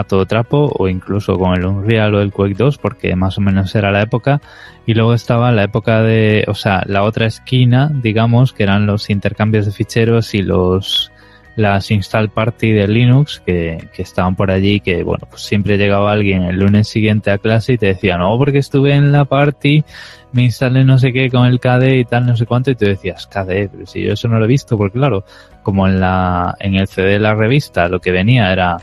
[0.00, 3.40] a todo trapo o incluso con el Unreal o el Quake 2 porque más o
[3.40, 4.40] menos era la época.
[4.86, 9.10] Y luego estaba la época de, o sea, la otra esquina, digamos, que eran los
[9.10, 11.12] intercambios de ficheros y los
[11.56, 16.12] las install party de Linux que, que estaban por allí que bueno pues siempre llegaba
[16.12, 19.84] alguien el lunes siguiente a clase y te decía no porque estuve en la party
[20.32, 22.86] me instalé no sé qué con el KDE y tal no sé cuánto y tú
[22.86, 25.24] decías KDE pero si yo eso no lo he visto porque claro
[25.62, 28.78] como en la en el CD de la revista lo que venía era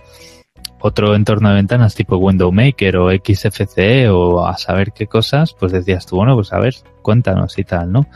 [0.79, 5.71] otro entorno de ventanas tipo Window Maker o XFCE o a saber qué cosas, pues
[5.71, 8.07] decías tú, bueno, pues a ver, cuéntanos y tal, ¿no?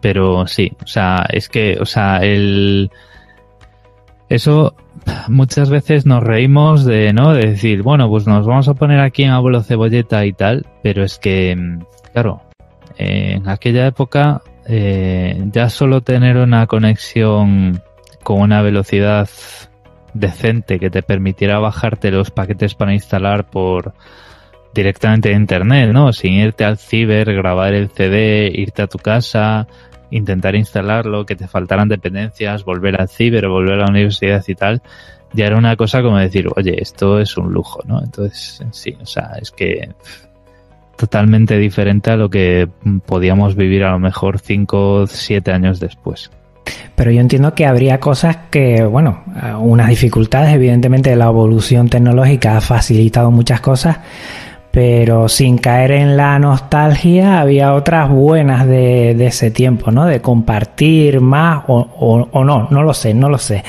[0.00, 2.90] Pero sí, o sea, es que, o sea, el...
[4.28, 4.74] Eso
[5.28, 7.34] muchas veces nos reímos de, ¿no?
[7.34, 11.04] De decir, bueno, pues nos vamos a poner aquí en abuelo cebolleta y tal, pero
[11.04, 11.56] es que,
[12.12, 12.42] claro,
[12.96, 17.82] en aquella época eh, ya solo tener una conexión
[18.22, 19.28] con una velocidad
[20.14, 23.92] decente que te permitiera bajarte los paquetes para instalar por
[24.72, 26.12] directamente de internet, ¿no?
[26.12, 29.68] Sin irte al ciber, grabar el CD, irte a tu casa,
[30.10, 34.82] intentar instalarlo, que te faltaran dependencias, volver al ciber, volver a la universidad y tal,
[35.32, 38.02] ya era una cosa como decir, oye, esto es un lujo, ¿no?
[38.02, 39.88] Entonces, sí, o sea, es que
[40.96, 42.68] totalmente diferente a lo que
[43.06, 46.30] podíamos vivir a lo mejor 5 o 7 años después.
[46.94, 49.22] Pero yo entiendo que habría cosas que, bueno,
[49.58, 53.98] unas dificultades, evidentemente la evolución tecnológica ha facilitado muchas cosas,
[54.70, 60.04] pero sin caer en la nostalgia había otras buenas de, de ese tiempo, ¿no?
[60.04, 63.62] De compartir más o, o, o, no, no lo sé, no lo sé.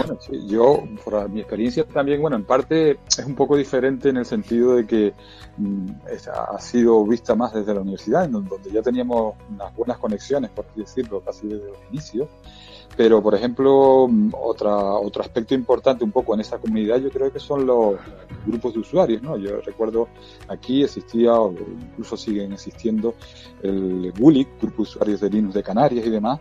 [0.00, 4.16] Bueno, sí, yo, por mi experiencia también, bueno, en parte es un poco diferente en
[4.16, 5.12] el sentido de que
[5.58, 5.90] mm,
[6.32, 10.64] ha sido vista más desde la universidad, en donde ya teníamos unas buenas conexiones, por
[10.66, 12.28] así decirlo, casi desde los inicios.
[12.96, 17.38] Pero, por ejemplo, otra, otro aspecto importante un poco en esa comunidad yo creo que
[17.38, 17.96] son los
[18.46, 19.36] grupos de usuarios, ¿no?
[19.36, 20.08] Yo recuerdo
[20.48, 23.14] aquí existía, o incluso siguen existiendo,
[23.62, 26.40] el GULIC, Grupo de Usuarios de Linux de Canarias y demás,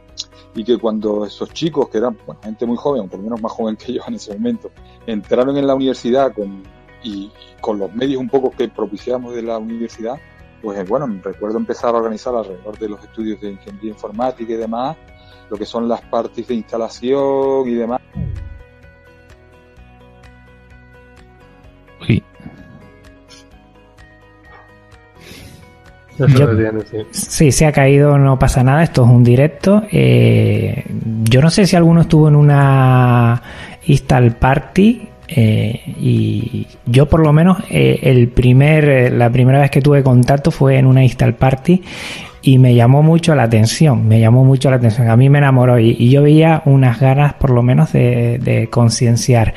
[0.56, 3.52] y que cuando esos chicos, que eran bueno, gente muy joven, por lo menos más
[3.52, 4.72] joven que yo en ese momento,
[5.06, 6.64] entraron en la universidad con,
[7.04, 7.32] y,
[7.62, 10.20] con los medios un poco que propiciamos de la universidad,
[10.62, 14.98] pues bueno, recuerdo empezar a organizar alrededor de los estudios de ingeniería informática y demás,
[15.50, 18.02] lo que son las partes de instalación y demás.
[22.06, 22.24] Sí.
[27.12, 29.84] Sí, se ha caído, no pasa nada, esto es un directo.
[29.92, 30.84] Eh,
[31.24, 33.42] yo no sé si alguno estuvo en una
[33.86, 39.82] install party eh, y yo por lo menos eh, el primer, la primera vez que
[39.82, 41.82] tuve contacto fue en una install party
[42.42, 45.78] y me llamó mucho la atención, me llamó mucho la atención, a mí me enamoró
[45.78, 49.54] y, yo veía unas ganas por lo menos de, de concienciar.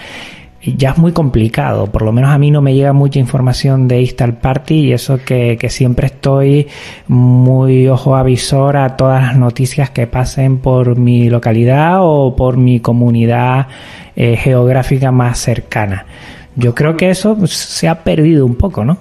[0.64, 4.00] Ya es muy complicado, por lo menos a mí no me llega mucha información de
[4.00, 6.68] Install Party y eso que, que siempre estoy
[7.08, 12.78] muy ojo avisor a todas las noticias que pasen por mi localidad o por mi
[12.78, 13.66] comunidad
[14.14, 16.06] eh, geográfica más cercana.
[16.54, 18.98] Yo creo que eso se ha perdido un poco, ¿no?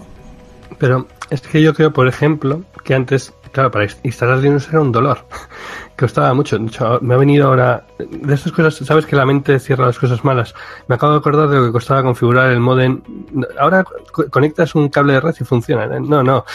[0.80, 4.91] Pero es que yo creo, por ejemplo, que antes Claro, para instalar Linux era un
[4.91, 5.20] dolor.
[5.97, 6.58] Costaba mucho.
[7.02, 7.86] me ha venido ahora.
[7.99, 10.56] De estas cosas, sabes que la mente cierra las cosas malas.
[10.88, 13.02] Me acabo de acordar de lo que costaba configurar el modem.
[13.60, 13.84] Ahora
[14.30, 15.86] conectas un cable de red y funciona.
[15.95, 15.99] ¿eh?
[15.99, 16.45] No, no.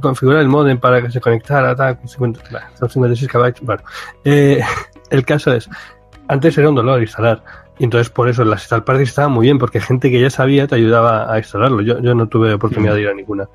[0.00, 1.74] Configurar el modem para que se conectara.
[1.74, 3.64] Tal, 50, son 56 KB.
[3.64, 3.82] Bueno,
[4.24, 4.62] eh,
[5.10, 5.68] el caso es.
[6.28, 7.42] Antes era un dolor instalar.
[7.78, 10.66] Y entonces por eso las install parties estaban muy bien, porque gente que ya sabía
[10.66, 11.80] te ayudaba a instalarlo.
[11.80, 13.48] Yo, yo no tuve oportunidad de ir a ninguna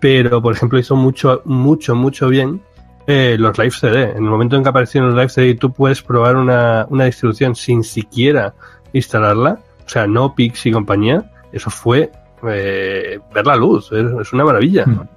[0.00, 2.60] pero por ejemplo hizo mucho, mucho, mucho bien
[3.06, 4.10] eh, los Live CD.
[4.10, 7.54] En el momento en que aparecieron los Live CD, tú puedes probar una, una distribución
[7.54, 8.54] sin siquiera
[8.92, 12.10] instalarla, o sea, no Pix y compañía, eso fue
[12.48, 14.84] eh, ver la luz, es, una maravilla.
[14.84, 15.08] Hmm.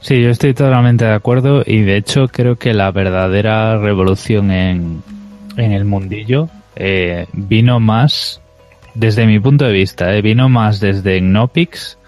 [0.00, 5.02] Sí, yo estoy totalmente de acuerdo y de hecho creo que la verdadera revolución en,
[5.56, 8.40] en el mundillo eh, vino más,
[8.94, 11.98] desde mi punto de vista, vino más desde Gnopix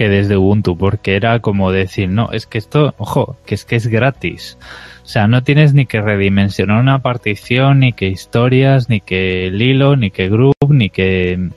[0.00, 3.76] que desde Ubuntu, porque era como decir, no, es que esto, ojo, que es que
[3.76, 4.56] es gratis.
[5.02, 9.60] O sea, no tienes ni que redimensionar una partición, ni que historias, ni que el
[9.60, 11.50] hilo, ni que group, ni que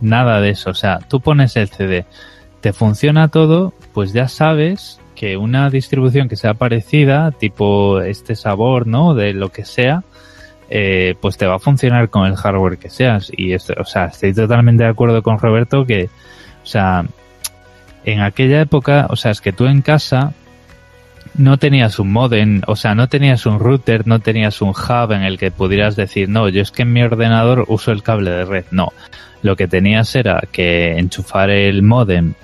[0.00, 0.70] nada de eso.
[0.70, 2.06] O sea, tú pones el CD,
[2.60, 8.88] te funciona todo, pues ya sabes que una distribución que sea parecida, tipo este sabor,
[8.88, 9.14] ¿no?
[9.14, 10.02] De lo que sea,
[10.70, 13.30] eh, pues te va a funcionar con el hardware que seas.
[13.32, 16.06] Y esto, o sea, estoy totalmente de acuerdo con Roberto que,
[16.64, 17.06] o sea,
[18.06, 20.32] en aquella época, o sea, es que tú en casa
[21.34, 25.22] no tenías un modem, o sea, no tenías un router, no tenías un hub en
[25.22, 28.44] el que pudieras decir, no, yo es que en mi ordenador uso el cable de
[28.44, 28.64] red.
[28.70, 28.92] No,
[29.42, 32.34] lo que tenías era que enchufar el modem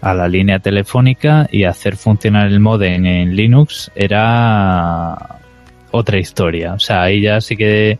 [0.00, 5.38] a la línea telefónica y hacer funcionar el modem en Linux era
[5.92, 6.74] otra historia.
[6.74, 7.98] O sea, ahí ya sí que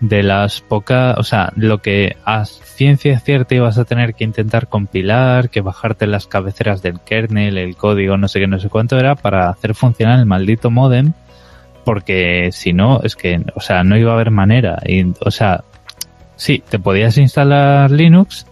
[0.00, 4.68] de las pocas, o sea, lo que a ciencia cierta ibas a tener que intentar
[4.68, 8.98] compilar, que bajarte las cabeceras del kernel, el código, no sé qué, no sé cuánto
[8.98, 11.12] era para hacer funcionar el maldito modem,
[11.84, 14.80] porque si no, es que, o sea, no iba a haber manera.
[14.84, 15.64] Y, o sea,
[16.36, 18.46] sí, te podías instalar Linux,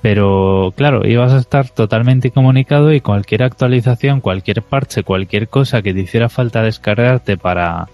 [0.00, 5.92] pero claro, ibas a estar totalmente comunicado y cualquier actualización, cualquier parche, cualquier cosa que
[5.92, 7.88] te hiciera falta descargarte para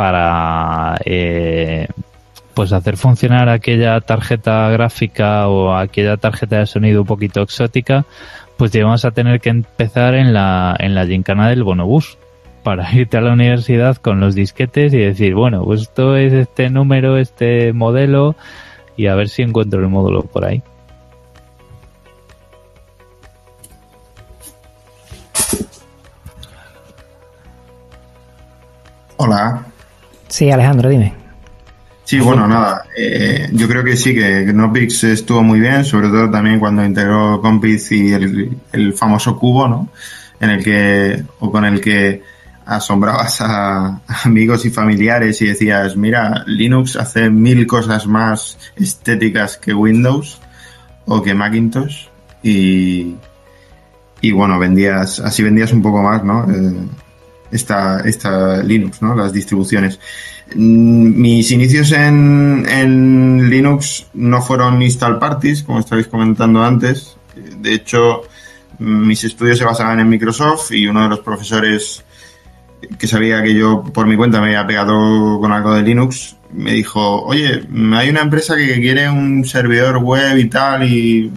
[0.00, 1.86] para eh,
[2.54, 8.06] pues hacer funcionar aquella tarjeta gráfica o aquella tarjeta de sonido un poquito exótica,
[8.56, 12.16] pues llevamos a tener que empezar en la, en la gincana del bonobús
[12.62, 16.70] para irte a la universidad con los disquetes y decir, bueno, pues esto es este
[16.70, 18.36] número, este modelo
[18.96, 20.62] y a ver si encuentro el módulo por ahí.
[29.18, 29.69] Hola.
[30.30, 31.12] Sí, Alejandro, dime.
[32.04, 36.30] Sí, bueno, nada, eh, yo creo que sí, que Gnopix estuvo muy bien, sobre todo
[36.30, 39.88] también cuando integró Compiz y el, famoso cubo, ¿no?
[40.40, 42.22] En el que, o con el que
[42.66, 49.74] asombrabas a amigos y familiares y decías, mira, Linux hace mil cosas más estéticas que
[49.74, 50.40] Windows
[51.06, 52.06] o que Macintosh
[52.42, 53.14] y,
[54.20, 56.44] y bueno, vendías, así vendías un poco más, ¿no?
[56.50, 56.74] Eh,
[57.50, 59.14] esta, esta Linux, ¿no?
[59.14, 59.98] Las distribuciones.
[60.54, 67.16] Mm, mis inicios en, en Linux no fueron install parties, como estabais comentando antes.
[67.34, 68.22] De hecho,
[68.78, 72.04] mis estudios se basaban en Microsoft y uno de los profesores
[72.98, 76.72] que sabía que yo por mi cuenta me había pegado con algo de Linux, me
[76.72, 77.62] dijo, oye,
[77.94, 81.30] hay una empresa que quiere un servidor web y tal y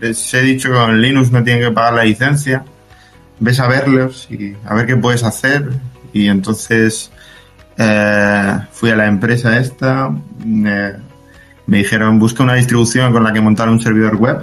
[0.00, 2.64] les he dicho que con Linux no tienen que pagar la licencia,
[3.40, 5.70] ves a verlos y a ver qué puedes hacer.
[6.12, 7.10] Y entonces
[7.76, 10.10] eh, fui a la empresa esta,
[10.44, 10.92] me,
[11.66, 14.38] dijeron, busca una distribución con la que montar un servidor web.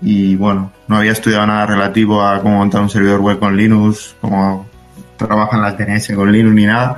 [0.00, 4.14] Y bueno, no había estudiado nada relativo a cómo montar un servidor web con Linux,
[4.20, 4.68] cómo
[5.16, 6.96] trabajan las DNS con Linux ni nada.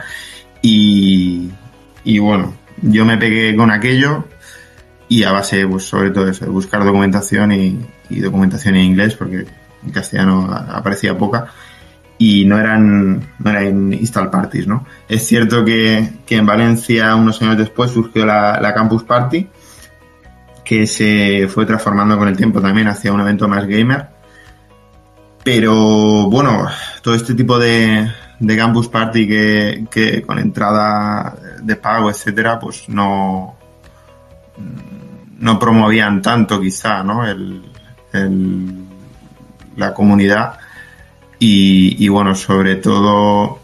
[0.60, 1.50] Y,
[2.04, 4.26] y bueno, yo me pegué con aquello
[5.08, 9.46] y a base, pues sobre todo eso, de buscar documentación y documentación en inglés, porque
[9.84, 11.46] en castellano aparecía poca
[12.18, 14.84] y no eran, no eran install parties, ¿no?
[15.08, 19.48] Es cierto que, que en Valencia unos años después surgió la, Campus Party,
[20.62, 24.08] que se fue transformando con el tiempo también hacia un evento más gamer.
[25.42, 26.68] Pero bueno,
[27.00, 32.86] todo este tipo de, de Campus Party que, que con entrada de pago, etcétera, pues
[32.90, 33.56] no,
[35.38, 37.26] no promovían tanto quizá, ¿no?
[37.26, 37.62] El,
[39.76, 40.58] la comunidad
[41.38, 43.60] y, y, bueno, sobre todo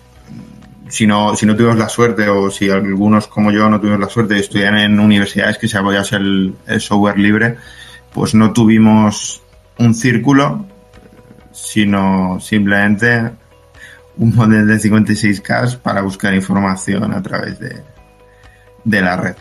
[0.89, 4.09] si no, si no tuvimos la suerte o si algunos como yo no tuvimos la
[4.09, 7.57] suerte de estudiar en universidades que se apoyase el, software libre,
[8.13, 9.43] pues no tuvimos
[9.79, 10.67] un círculo,
[11.53, 13.31] sino simplemente
[14.17, 17.83] un modelo de 56K para buscar información a través de,
[18.85, 19.37] de la red.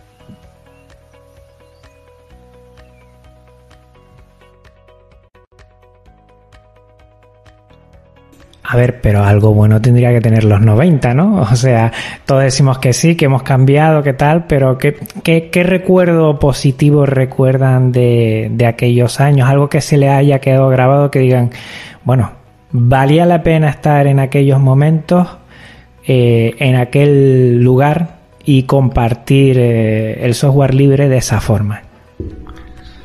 [8.67, 11.41] A ver, pero algo bueno tendría que tener los 90, ¿no?
[11.51, 11.91] O sea,
[12.25, 17.05] todos decimos que sí, que hemos cambiado, que tal, pero ¿qué, qué, qué recuerdo positivo
[17.05, 19.49] recuerdan de, de, aquellos años?
[19.49, 21.51] Algo que se le haya quedado grabado que digan,
[22.03, 22.31] bueno,
[22.71, 25.27] valía la pena estar en aquellos momentos,
[26.07, 31.81] eh, en aquel lugar y compartir eh, el software libre de esa forma.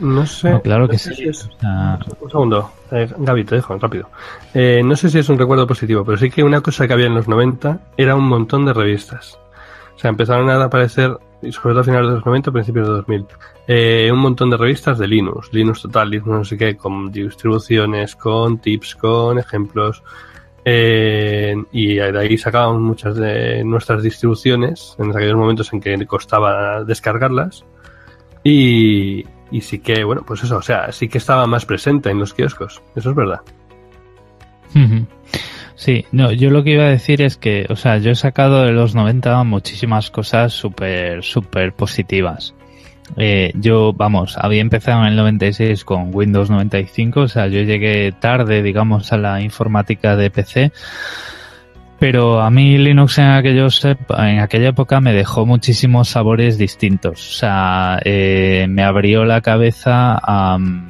[0.01, 0.51] No sé.
[0.51, 1.15] No, claro que no sí.
[1.15, 1.49] Si es...
[1.63, 1.99] Ah.
[2.21, 4.09] Un segundo, eh, Gaby, te dejo rápido.
[4.55, 7.07] Eh, no sé si es un recuerdo positivo, pero sí que una cosa que había
[7.07, 9.39] en los 90 era un montón de revistas.
[9.95, 13.27] O sea, empezaron a aparecer, sobre todo a finales de los 90, principios de 2000,
[13.69, 18.17] eh, un montón de revistas de Linux, Linux Total, Linux no sé qué, con distribuciones,
[18.17, 20.03] con tips, con ejemplos.
[20.65, 26.83] Eh, y de ahí sacábamos muchas de nuestras distribuciones en aquellos momentos en que costaba
[26.85, 27.65] descargarlas.
[28.43, 32.19] Y, y sí que, bueno, pues eso, o sea, sí que estaba más presente en
[32.19, 33.41] los kioscos, eso es verdad.
[35.75, 38.65] Sí, no, yo lo que iba a decir es que, o sea, yo he sacado
[38.65, 42.55] de los 90 muchísimas cosas súper, súper positivas.
[43.17, 48.13] Eh, yo, vamos, había empezado en el 96 con Windows 95, o sea, yo llegué
[48.13, 50.73] tarde, digamos, a la informática de PC.
[52.01, 57.29] Pero a mí Linux en, aquellos, en aquella época me dejó muchísimos sabores distintos.
[57.29, 60.89] O sea, eh, me abrió la cabeza a um,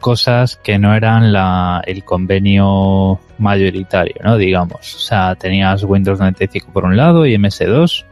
[0.00, 4.36] cosas que no eran la, el convenio mayoritario, ¿no?
[4.36, 4.96] Digamos.
[4.96, 8.04] O sea, tenías Windows 95 por un lado y MS2,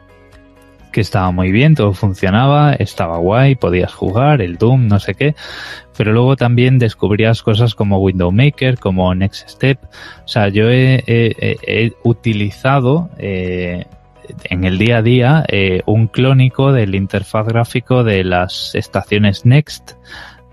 [0.90, 5.34] que estaba muy bien, todo funcionaba, estaba guay, podías jugar, el Doom, no sé qué,
[5.96, 9.78] pero luego también descubrías cosas como Window Maker, como Next Step.
[10.24, 13.84] O sea, yo he utilizado eh,
[14.44, 19.92] en el día a día eh, un clónico del interfaz gráfico de las estaciones Next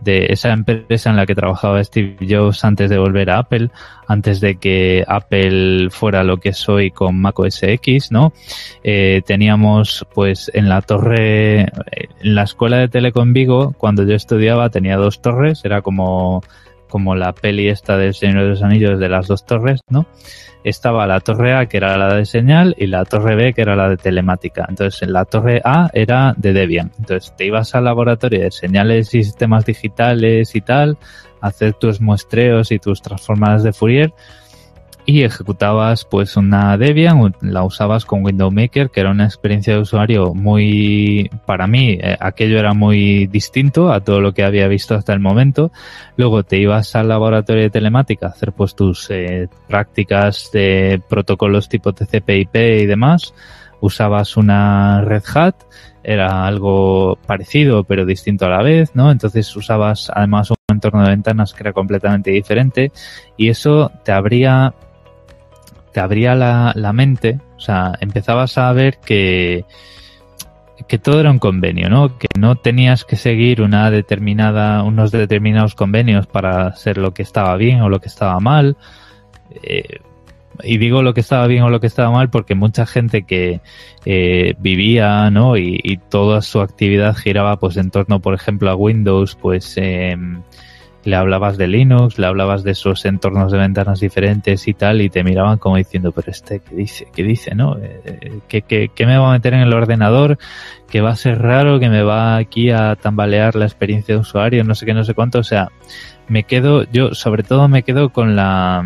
[0.02, 3.70] de esa empresa en la que trabajaba Steve Jobs antes de volver a Apple,
[4.08, 8.34] antes de que Apple fuera lo que soy con Mac OS X, ¿no?
[8.84, 14.70] Eh, teníamos, pues, en la torre, en la escuela de Telecom Vigo, cuando yo estudiaba,
[14.70, 16.43] tenía dos torres, era como,
[16.88, 20.08] como la peli esta del Señor de los Anillos de las dos torres, ¿no?
[20.70, 23.76] estaba la torre A, que era la de señal, y la torre B, que era
[23.76, 24.66] la de telemática.
[24.68, 26.92] Entonces, en la torre A era de Debian.
[27.00, 30.98] Entonces, te ibas al laboratorio de señales y sistemas digitales y tal,
[31.42, 34.14] a hacer tus muestreos y tus transformadas de Fourier,
[35.10, 39.80] y ejecutabas pues una Debian, la usabas con Window Maker, que era una experiencia de
[39.80, 44.95] usuario muy, para mí, eh, aquello era muy distinto a todo lo que había visto
[44.95, 45.72] hasta el momento.
[46.18, 51.70] Luego te ibas al laboratorio de telemática a hacer pues tus eh, prácticas de protocolos
[51.70, 53.34] tipo TCP/IP y demás.
[53.80, 55.55] Usabas una Red Hat,
[56.03, 59.10] era algo parecido pero distinto a la vez, ¿no?
[59.10, 62.91] Entonces usabas además un entorno de ventanas que era completamente diferente
[63.38, 64.74] y eso te abría
[65.98, 69.66] te abría la, mente, o sea, empezabas a ver que,
[70.88, 72.20] que todo era un convenio, ¿no?
[72.20, 77.58] Que no tenías que seguir una determinada, unos determinados convenios para ser lo que estaba
[77.58, 78.78] bien o lo que estaba mal.
[79.64, 80.02] Eh,
[80.62, 83.62] y digo lo que estaba bien o lo que estaba mal porque mucha gente que
[84.06, 85.58] eh, vivía, ¿no?
[85.58, 90.16] Y, y, toda su actividad giraba, pues, en torno, por ejemplo, a Windows, pues, eh,
[91.08, 95.10] le hablabas de Linux, le hablabas de esos entornos de ventanas diferentes y tal, y
[95.10, 97.08] te miraban como diciendo, pero este, ¿qué dice?
[97.16, 97.55] ¿Qué dice?
[97.55, 97.78] ¿No?
[97.78, 100.38] Eh, ¿Qué, qué, qué me va a meter en el ordenador?
[100.89, 104.66] Que va a ser raro, que me va aquí a tambalear la experiencia de usuario,
[104.66, 105.39] no sé qué, no sé cuánto.
[105.39, 105.70] O sea,
[106.28, 108.84] me quedo, yo sobre todo me quedo con la,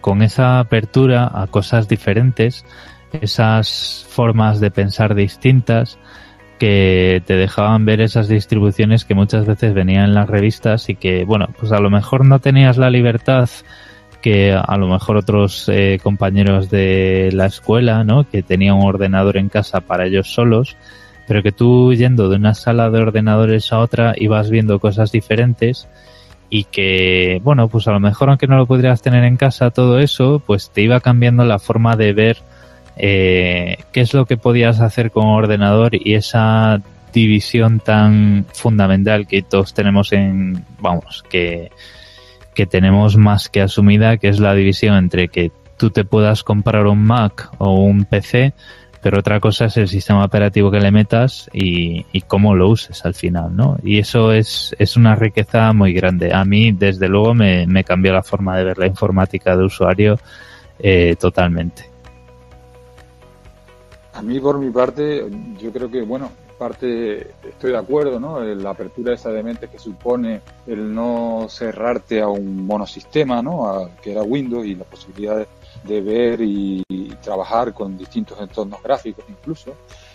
[0.00, 2.64] con esa apertura a cosas diferentes,
[3.12, 5.98] esas formas de pensar distintas,
[6.58, 11.24] que te dejaban ver esas distribuciones que muchas veces venían en las revistas y que,
[11.24, 13.48] bueno, pues a lo mejor no tenías la libertad
[14.20, 18.28] que a lo mejor otros eh, compañeros de la escuela, ¿no?
[18.28, 20.76] Que tenían un ordenador en casa para ellos solos,
[21.26, 25.88] pero que tú yendo de una sala de ordenadores a otra ibas viendo cosas diferentes
[26.50, 29.98] y que, bueno, pues a lo mejor aunque no lo podrías tener en casa todo
[29.98, 32.38] eso, pues te iba cambiando la forma de ver
[32.98, 36.80] eh, qué es lo que podías hacer con ordenador y esa
[37.12, 41.70] división tan fundamental que todos tenemos en, vamos, que,
[42.54, 46.86] que tenemos más que asumida, que es la división entre que tú te puedas comprar
[46.86, 48.52] un Mac o un PC,
[49.00, 53.04] pero otra cosa es el sistema operativo que le metas y, y, cómo lo uses
[53.04, 53.78] al final, ¿no?
[53.84, 56.34] Y eso es, es una riqueza muy grande.
[56.34, 60.18] A mí, desde luego, me, me cambió la forma de ver la informática de usuario
[60.80, 61.88] eh, totalmente.
[64.18, 68.40] A mí, por mi parte, yo creo que, bueno, parte estoy de acuerdo, ¿no?
[68.40, 73.68] La apertura esa de mente que supone el no cerrarte a un monosistema, ¿no?
[73.68, 75.46] A, que era Windows y la posibilidad de,
[75.84, 79.74] de ver y, y, trabajar con distintos entornos gráficos incluso.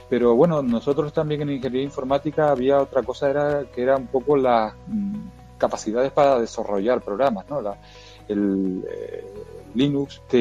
[0.09, 4.35] Pero bueno, nosotros también en ingeniería informática había otra cosa era que era un poco
[4.35, 7.61] las mm, capacidades para desarrollar programas, ¿no?
[7.61, 7.77] La,
[8.27, 9.23] el, eh,
[9.75, 10.39] Linux te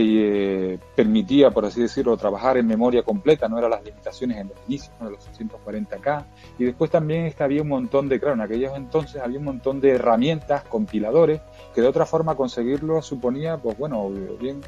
[0.75, 4.59] eh, permitía, por así decirlo, trabajar en memoria completa, no eran las limitaciones en los
[4.67, 6.25] inicios de los 640K.
[6.59, 9.91] Y después también había un montón de, claro, en aquellos entonces había un montón de
[9.91, 11.41] herramientas, compiladores,
[11.75, 14.11] que de otra forma conseguirlo suponía, pues bueno,
[14.41, 14.61] bien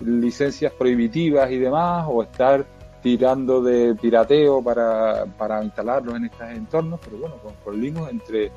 [0.00, 2.64] licencias prohibitivas y demás, o estar
[3.02, 8.52] tirando de pirateo para, para instalarlos en estos entornos, pero bueno, con Linux entre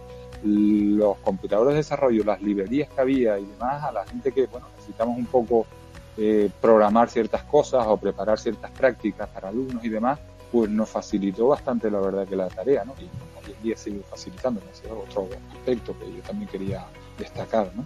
[0.45, 4.67] los computadores de desarrollo, las librerías que había y demás, a la gente que, bueno,
[4.75, 5.65] necesitamos un poco
[6.17, 10.19] eh, programar ciertas cosas o preparar ciertas prácticas para alumnos y demás,
[10.51, 12.93] pues nos facilitó bastante la verdad que la tarea, ¿no?
[12.99, 16.85] Y hoy en día sigue facilitando, ese es otro aspecto que yo también quería
[17.17, 17.85] destacar, ¿no?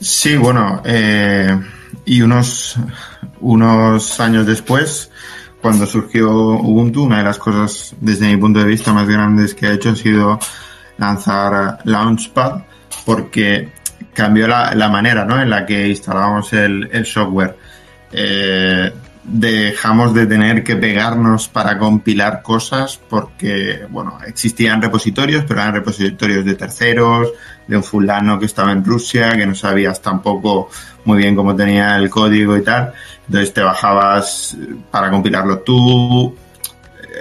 [0.00, 1.56] Sí, bueno, eh,
[2.04, 2.76] y unos,
[3.40, 5.12] unos años después,
[5.62, 9.66] cuando surgió Ubuntu, una de las cosas, desde mi punto de vista, más grandes que
[9.66, 10.38] ha hecho ha sido
[10.98, 12.62] lanzar Launchpad,
[13.06, 13.70] porque
[14.12, 15.40] cambió la, manera ¿no?
[15.40, 17.56] en la que instalábamos el, el software.
[18.10, 18.92] Eh,
[19.24, 26.44] dejamos de tener que pegarnos para compilar cosas porque, bueno, existían repositorios, pero eran repositorios
[26.44, 27.28] de terceros,
[27.66, 30.68] de un fulano que estaba en Rusia, que no sabías tampoco
[31.04, 32.92] muy bien cómo tenía el código y tal.
[33.26, 34.56] Entonces te bajabas
[34.90, 36.36] para compilarlo tú.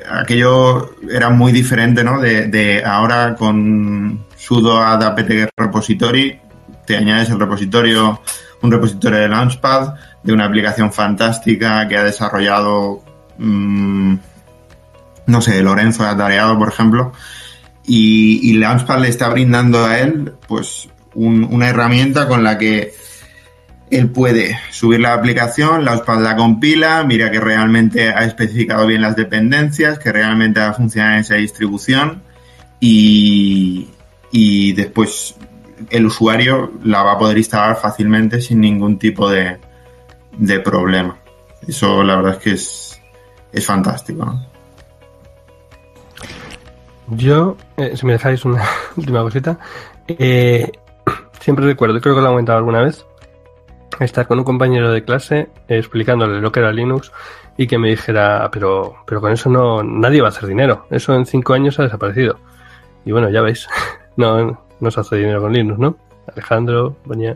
[0.10, 2.20] Aquello era muy diferente, ¿no?
[2.20, 6.40] De, de ahora con sudo add apt repository,
[6.86, 8.22] te añades el repositorio,
[8.62, 9.94] un repositorio de Launchpad,
[10.24, 13.04] de una aplicación fantástica que ha desarrollado,
[13.38, 14.16] mmm,
[15.28, 17.14] no sé, Lorenzo Atareado, por ejemplo,
[17.86, 22.94] y, y Launchpad le está brindando a él, pues, un, una herramienta con la que
[23.90, 29.16] él puede subir la aplicación, Launchpad la compila, mira que realmente ha especificado bien las
[29.16, 32.24] dependencias, que realmente va a funcionar esa distribución
[32.80, 33.90] y,
[34.32, 35.36] y después
[35.90, 39.58] el usuario la va a poder instalar fácilmente sin ningún tipo de,
[40.38, 41.18] de problema.
[41.68, 43.02] Eso la verdad es que es,
[43.52, 44.26] es fantástico.
[44.26, 44.52] ¿no?
[47.10, 48.64] Yo, eh, si me dejáis una
[48.98, 49.60] última cosita,
[50.08, 50.72] eh,
[51.40, 53.06] siempre recuerdo, creo que lo he comentado alguna vez,
[54.00, 57.12] estar con un compañero de clase eh, explicándole lo que era Linux
[57.58, 61.14] y que me dijera, pero, pero con eso no nadie va a hacer dinero, eso
[61.14, 62.40] en cinco años ha desaparecido.
[63.06, 63.68] Y bueno, ya veis,
[64.16, 65.98] no, no se hace dinero con Linux, ¿no?
[66.28, 67.36] Alejandro, Boña.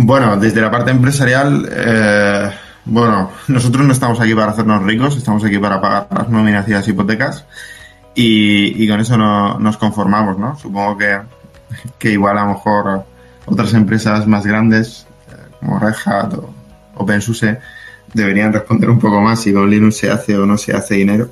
[0.00, 2.50] Bueno, desde la parte empresarial, eh,
[2.84, 6.70] bueno, nosotros no estamos aquí para hacernos ricos, estamos aquí para pagar las nóminas y
[6.70, 7.44] las hipotecas
[8.14, 10.56] y, y con eso no, nos conformamos, ¿no?
[10.56, 11.18] Supongo que,
[11.98, 13.04] que igual a lo mejor
[13.44, 16.54] otras empresas más grandes eh, como Red Hat o
[16.94, 17.58] OpenSUSE
[18.14, 21.28] deberían responder un poco más si con Linux se hace o no se hace dinero.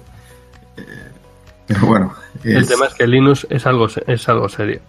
[0.76, 0.82] Eh,
[1.68, 2.14] pero bueno.
[2.42, 2.56] Es...
[2.56, 4.80] El tema es que Linux es algo, es algo serio.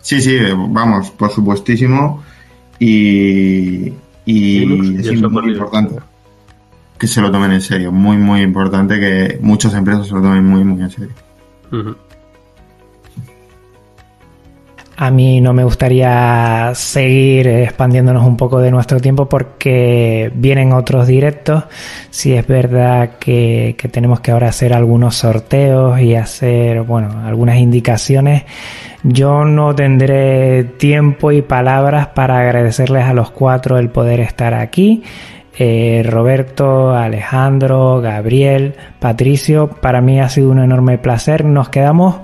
[0.00, 2.24] Sí, sí, vamos, por supuestísimo.
[2.78, 3.92] Y,
[4.24, 5.96] y es muy importante
[6.98, 7.92] que se lo tomen en serio.
[7.92, 11.14] Muy, muy importante que muchas empresas se lo tomen muy, muy en serio.
[14.98, 21.06] A mí no me gustaría seguir expandiéndonos un poco de nuestro tiempo porque vienen otros
[21.06, 21.64] directos.
[22.08, 27.58] Si es verdad que, que, tenemos que ahora hacer algunos sorteos y hacer, bueno, algunas
[27.58, 28.44] indicaciones.
[29.02, 35.02] Yo no tendré tiempo y palabras para agradecerles a los cuatro el poder estar aquí.
[35.58, 41.46] Eh, Roberto, Alejandro, Gabriel, Patricio, para mí ha sido un enorme placer.
[41.46, 42.16] Nos quedamos,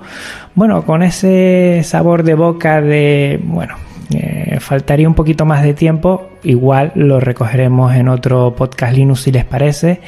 [0.55, 3.77] bueno, con ese sabor de boca de, bueno,
[4.15, 6.29] eh, faltaría un poquito más de tiempo.
[6.43, 10.01] Igual lo recogeremos en otro podcast Linux si les parece.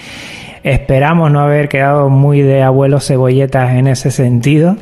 [0.62, 4.76] Esperamos no haber quedado muy de abuelos cebolletas en ese sentido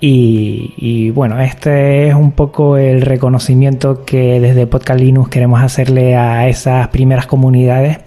[0.00, 6.48] y, bueno, este es un poco el reconocimiento que desde Podcast Linux queremos hacerle a
[6.48, 7.98] esas primeras comunidades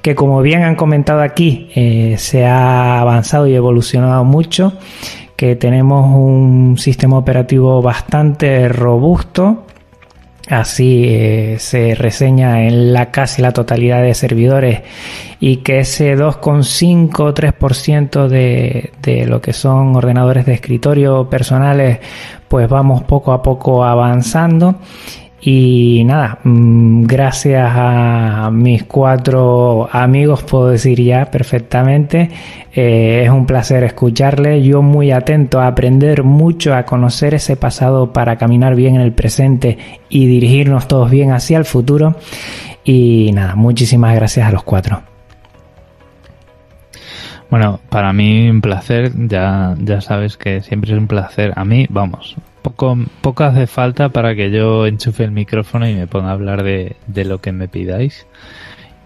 [0.00, 4.74] que como bien han comentado aquí eh, se ha avanzado y evolucionado mucho,
[5.44, 9.66] que tenemos un sistema operativo bastante robusto.
[10.48, 14.80] Así eh, se reseña en la casi la totalidad de servidores
[15.40, 21.98] y que ese 2,5 3% de, de lo que son ordenadores de escritorio personales
[22.48, 24.76] pues vamos poco a poco avanzando
[25.46, 32.30] y nada, mm, gracias a mis cuatro amigos, puedo decir ya perfectamente.
[32.72, 34.62] Eh, es un placer escucharle.
[34.62, 39.12] Yo muy atento a aprender mucho, a conocer ese pasado para caminar bien en el
[39.12, 39.76] presente
[40.08, 42.16] y dirigirnos todos bien hacia el futuro.
[42.82, 45.02] Y nada, muchísimas gracias a los cuatro.
[47.50, 51.52] Bueno, para mí un placer, ya, ya sabes que siempre es un placer.
[51.54, 52.34] A mí, vamos,
[52.64, 56.62] poco, poco hace falta para que yo enchufe el micrófono y me ponga a hablar
[56.62, 58.26] de, lo que me pidáis.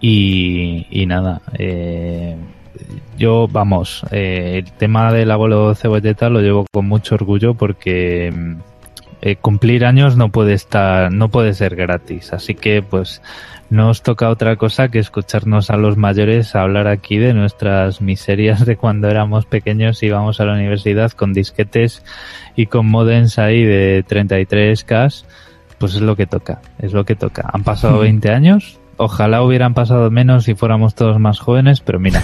[0.01, 2.37] Y, nada, eh,
[3.17, 8.33] yo, vamos, eh, el tema del abuelo cebolleta lo llevo con mucho orgullo porque
[9.21, 12.31] eh, cumplir años no puede estar, no puede ser gratis.
[12.31, 13.21] Así que, pues,
[13.69, 18.65] no os toca otra cosa que escucharnos a los mayores hablar aquí de nuestras miserias
[18.65, 22.03] de cuando éramos pequeños y íbamos a la universidad con disquetes
[22.55, 25.23] y con modems ahí de 33K,
[25.77, 27.49] pues es lo que toca, es lo que toca.
[27.53, 32.23] Han pasado 20 años, ojalá hubieran pasado menos si fuéramos todos más jóvenes, pero mira,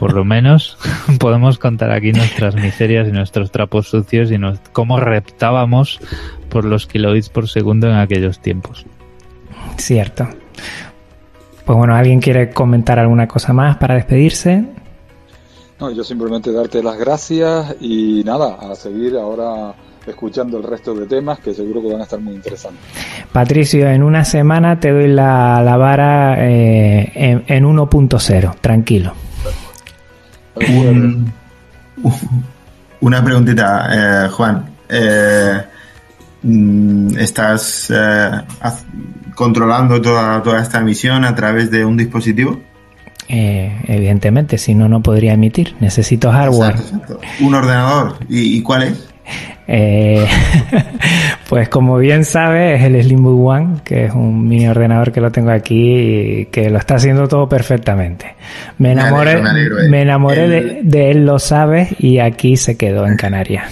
[0.00, 0.78] por lo menos
[1.20, 6.00] podemos contar aquí nuestras miserias y nuestros trapos sucios y nos, cómo reptábamos
[6.48, 8.84] por los kilobits por segundo en aquellos tiempos.
[9.76, 10.41] Cierto.
[11.64, 14.64] Pues bueno, ¿alguien quiere comentar alguna cosa más para despedirse?
[15.78, 19.74] No, yo simplemente darte las gracias y nada, a seguir ahora
[20.06, 22.80] escuchando el resto de temas que seguro que van a estar muy interesantes.
[23.32, 29.12] Patricio, en una semana te doy la, la vara eh, en, 1.0, tranquilo.
[33.00, 34.70] una preguntita, eh, Juan.
[34.88, 35.62] Eh,
[36.42, 37.92] mm, ¿Estás
[39.34, 42.60] controlando toda, toda esta emisión a través de un dispositivo?
[43.28, 45.74] Eh, evidentemente, si no, no podría emitir.
[45.80, 46.76] Necesito hardware.
[47.40, 48.16] ¿Un ordenador?
[48.28, 49.08] ¿Y, cuál es?
[49.74, 50.26] Eh,
[51.48, 55.30] pues como bien sabes, es el Slimbook One, que es un mini ordenador que lo
[55.30, 58.34] tengo aquí y que lo está haciendo todo perfectamente.
[58.78, 59.40] Me enamoré,
[59.88, 63.70] me, enamoré de, de, él, lo sabes, y aquí se quedó en Canarias.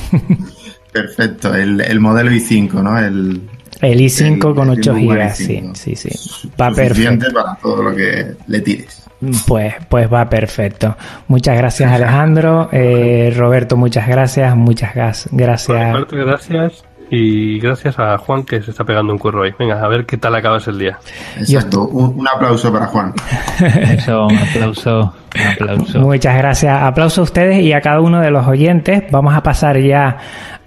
[0.92, 2.98] Perfecto, el, el modelo i5, ¿no?
[2.98, 3.40] El,
[3.80, 6.50] el i5 con 8 GB, sí, sí, sí.
[6.60, 7.32] Va perfecto.
[7.32, 9.02] para todo lo que le tires.
[9.46, 10.96] Pues, pues va perfecto.
[11.28, 12.68] Muchas gracias Alejandro.
[12.72, 14.56] Eh, Roberto, muchas gracias.
[14.56, 15.66] Muchas gracias.
[15.66, 16.84] Roberto, gracias.
[17.10, 19.52] Y gracias a Juan que se está pegando un curro hoy.
[19.58, 20.98] Venga, a ver qué tal acabas el día.
[21.36, 21.82] Exacto.
[21.88, 23.12] Un, aplauso para Juan.
[23.60, 25.14] Eso, un aplauso.
[25.34, 26.00] Un aplauso.
[26.00, 26.82] Muchas gracias.
[26.82, 29.04] Aplauso a ustedes y a cada uno de los oyentes.
[29.10, 30.18] Vamos a pasar ya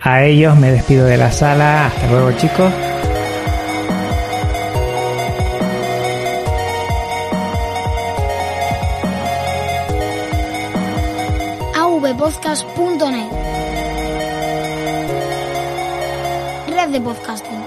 [0.01, 0.57] a ellos.
[0.57, 1.87] Me despido de la sala.
[1.87, 2.73] Hasta luego, chicos.
[12.13, 13.22] avpodcast.net
[16.83, 17.62] Red de podcasting.